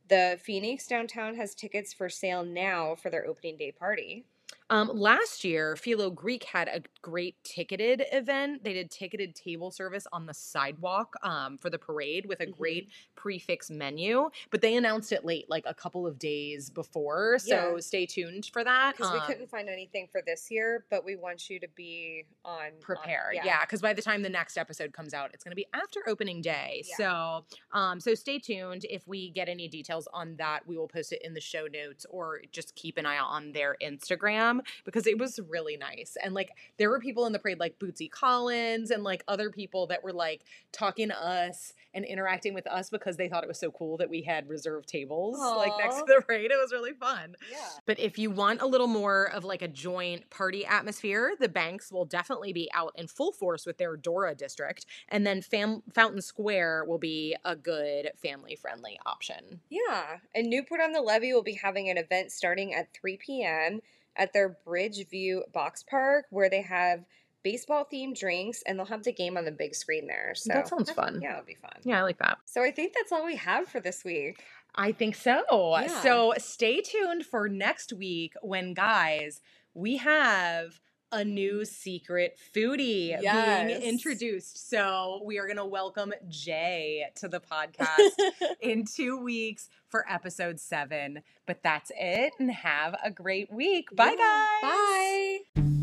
The 0.10 0.38
Phoenix 0.44 0.86
downtown 0.86 1.36
has 1.36 1.56
tickets 1.56 1.94
for 1.94 2.10
sale 2.10 2.44
now 2.44 2.96
for 2.96 3.10
their 3.10 3.26
opening 3.26 3.56
day 3.56 3.72
party. 3.72 4.26
Um, 4.69 4.89
last 4.93 5.43
year, 5.43 5.75
Philo 5.75 6.10
Greek 6.10 6.43
had 6.43 6.67
a 6.67 6.82
great 7.01 7.36
ticketed 7.43 8.03
event. 8.12 8.63
They 8.63 8.73
did 8.73 8.91
ticketed 8.91 9.36
table 9.36 9.71
service 9.71 10.05
on 10.13 10.25
the 10.25 10.34
sidewalk 10.34 11.13
um, 11.23 11.58
for 11.58 11.69
the 11.69 11.79
parade 11.79 12.25
with 12.27 12.39
a 12.39 12.43
mm-hmm. 12.43 12.58
great 12.58 12.89
prefix 13.15 13.71
menu, 13.71 14.29
but 14.51 14.62
they 14.62 14.75
announced 14.75 15.12
it 15.12 15.25
late, 15.25 15.49
like 15.49 15.63
a 15.65 15.73
couple 15.73 16.05
of 16.05 16.19
days 16.19 16.69
before. 16.69 17.38
So 17.39 17.75
yeah. 17.75 17.79
stay 17.79 18.05
tuned 18.05 18.49
for 18.53 18.63
that. 18.63 18.95
Because 18.95 19.12
um, 19.12 19.19
we 19.19 19.25
couldn't 19.25 19.49
find 19.49 19.69
anything 19.69 20.08
for 20.12 20.21
this 20.25 20.51
year, 20.51 20.86
but 20.89 21.03
we 21.03 21.15
want 21.15 21.49
you 21.49 21.60
to 21.60 21.67
be 21.75 22.25
on 22.45 22.71
prepared. 22.79 23.38
On, 23.39 23.45
yeah, 23.45 23.62
because 23.62 23.82
yeah, 23.82 23.89
by 23.89 23.93
the 23.93 24.01
time 24.01 24.21
the 24.21 24.29
next 24.29 24.58
episode 24.58 24.93
comes 24.93 25.13
out, 25.13 25.32
it's 25.34 25.43
going 25.43 25.51
to 25.51 25.55
be 25.55 25.67
after 25.73 26.01
opening 26.08 26.41
day. 26.41 26.84
Yeah. 26.88 26.95
So, 26.97 27.45
um, 27.77 27.99
so 27.99 28.13
stay 28.13 28.39
tuned. 28.39 28.86
If 28.89 29.08
we 29.08 29.32
get 29.32 29.49
any 29.49 29.67
details 29.67 30.08
on 30.13 30.36
that, 30.38 30.67
we 30.67 30.77
will 30.77 30.88
post 30.88 31.12
it 31.12 31.21
in 31.23 31.34
the 31.34 31.41
show 31.41 31.65
notes 31.65 32.05
or 32.10 32.41
just 32.51 32.75
keep 32.75 32.97
an 32.97 33.05
eye 33.05 33.17
out 33.17 33.29
on 33.29 33.51
their 33.51 33.75
Instagram 33.82 34.59
because 34.86 35.08
it 35.08 35.17
was 35.17 35.39
really 35.48 35.78
nice. 35.78 36.17
And 36.22 36.34
like 36.34 36.52
there 36.78 36.89
were 36.89 37.00
people 37.00 37.26
in 37.26 37.34
the 37.34 37.39
parade 37.39 37.60
like 37.60 37.80
Bootsy 37.80 38.10
Collins 38.10 38.91
and 38.91 39.04
like 39.04 39.24
other 39.28 39.50
people 39.50 39.88
that 39.88 40.04
were 40.04 40.13
like 40.13 40.43
talking 40.72 41.10
to 41.10 41.22
us 41.22 41.74
and 41.93 42.06
interacting 42.06 42.54
with 42.54 42.67
us 42.67 42.89
because 42.89 43.17
they 43.17 43.28
thought 43.28 43.43
it 43.43 43.48
was 43.48 43.60
so 43.60 43.72
cool 43.72 43.98
that 43.98 44.10
we 44.10 44.22
had 44.22 44.48
reserved 44.48 44.88
tables 44.88 45.39
Aww. 45.39 45.58
like 45.58 45.72
next 45.80 45.98
to 45.98 46.06
the 46.08 46.22
parade. 46.22 46.52
It 46.52 46.58
was 46.62 46.72
really 46.72 46.93
fun. 46.93 47.36
Yeah. 47.52 47.58
But 47.86 48.00
if 48.00 48.19
you 48.19 48.30
want 48.30 48.62
a 48.62 48.67
little 48.67 48.88
more 48.88 49.26
of 49.26 49.43
like 49.43 49.62
a 49.62 49.67
joint 49.67 50.30
party 50.30 50.65
atmosphere, 50.65 51.34
the 51.39 51.50
banks 51.50 51.91
will 51.91 52.06
definitely 52.06 52.54
be 52.54 52.69
out 52.74 52.93
in 52.95 53.08
full 53.08 53.32
force 53.32 53.65
with 53.65 53.78
their 53.78 53.98
Dora 53.98 54.36
district. 54.36 54.86
And 55.10 55.26
then 55.26 55.41
Fam- 55.41 55.84
Fountain 55.93 56.22
Square 56.22 56.86
will 56.86 57.00
be 57.00 57.36
a 57.43 57.56
good 57.56 58.12
family 58.22 58.56
friendly 58.56 59.00
option. 59.06 59.62
Yeah. 59.69 60.17
And 60.36 60.50
Newport 60.50 60.82
on 60.82 60.91
the 60.91 61.02
Levee 61.02 61.34
will 61.34 61.43
be 61.43 61.60
having 61.62 61.89
an 61.89 61.98
event 61.98 62.32
starting 62.32 62.74
at 62.74 62.93
3 62.93 63.17
p.m 63.17 63.82
at 64.19 64.34
their 64.34 64.58
Bridgeview 64.67 65.51
Box 65.51 65.84
Park 65.84 66.25
where 66.29 66.49
they 66.49 66.62
have 66.62 67.05
baseball 67.41 67.88
themed 67.91 68.19
drinks 68.19 68.62
and 68.67 68.77
they'll 68.77 68.86
have 68.86 69.03
the 69.03 69.13
game 69.13 69.38
on 69.38 69.45
the 69.45 69.51
big 69.51 69.73
screen 69.73 70.05
there. 70.08 70.34
So 70.36 70.53
that 70.53 70.67
sounds 70.67 70.91
fun. 70.91 71.21
Yeah, 71.23 71.34
it'll 71.34 71.45
be 71.45 71.55
fun. 71.55 71.71
Yeah, 71.84 71.99
I 71.99 72.03
like 72.03 72.19
that. 72.19 72.38
So 72.45 72.62
I 72.62 72.71
think 72.71 72.93
that's 72.93 73.12
all 73.12 73.25
we 73.25 73.38
have 73.38 73.67
for 73.67 73.79
this 73.79 74.03
week. 74.03 74.43
I 74.75 74.91
think 74.91 75.15
so. 75.15 75.43
Yeah. 75.49 75.88
So 75.88 76.34
stay 76.38 76.82
tuned 76.82 77.25
for 77.25 77.47
next 77.49 77.93
week 77.93 78.34
when 78.41 78.73
guys, 78.73 79.41
we 79.73 79.97
have 79.97 80.79
a 81.12 81.24
new 81.24 81.65
secret 81.65 82.38
foodie 82.56 83.17
yes. 83.22 83.67
being 83.67 83.82
introduced. 83.82 84.69
So 84.69 85.22
we 85.26 85.39
are 85.39 85.45
going 85.45 85.58
to 85.58 85.65
welcome 85.65 86.13
Jay 86.28 87.06
to 87.15 87.28
the 87.28 87.39
podcast 87.39 88.56
in 88.62 88.86
two 88.86 89.17
weeks 89.17 89.69
for 89.88 90.06
episode 90.10 90.60
seven. 90.60 91.22
But 91.45 91.63
that's 91.63 91.91
it, 91.98 92.34
and 92.39 92.52
have 92.52 92.95
a 93.04 93.12
great 93.12 93.52
week. 93.52 93.95
Bye, 93.95 94.15
yeah. 94.17 94.48
guys. 94.62 95.41
Bye. 95.56 95.79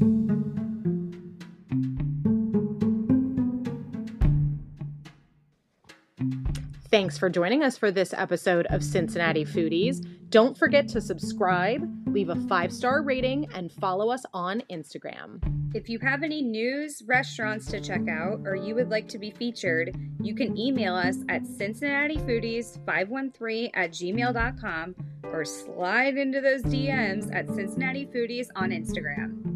Thanks 6.96 7.18
for 7.18 7.28
joining 7.28 7.62
us 7.62 7.76
for 7.76 7.90
this 7.90 8.14
episode 8.14 8.64
of 8.70 8.82
Cincinnati 8.82 9.44
Foodies. 9.44 10.02
Don't 10.30 10.56
forget 10.56 10.88
to 10.88 11.02
subscribe, 11.02 11.86
leave 12.06 12.30
a 12.30 12.36
five 12.48 12.72
star 12.72 13.02
rating, 13.02 13.52
and 13.52 13.70
follow 13.70 14.08
us 14.08 14.22
on 14.32 14.62
Instagram. 14.70 15.42
If 15.74 15.90
you 15.90 15.98
have 15.98 16.22
any 16.22 16.40
news, 16.40 17.02
restaurants 17.06 17.66
to 17.66 17.82
check 17.82 18.08
out, 18.08 18.40
or 18.46 18.56
you 18.56 18.74
would 18.74 18.88
like 18.88 19.08
to 19.08 19.18
be 19.18 19.30
featured, 19.30 19.94
you 20.22 20.34
can 20.34 20.56
email 20.56 20.94
us 20.94 21.18
at 21.28 21.42
cincinnatifoodies513 21.42 23.70
at 23.74 23.90
gmail.com 23.90 24.94
or 25.24 25.44
slide 25.44 26.16
into 26.16 26.40
those 26.40 26.62
DMs 26.62 27.30
at 27.34 27.46
Cincinnati 27.48 28.06
Foodies 28.06 28.46
on 28.56 28.70
Instagram. 28.70 29.55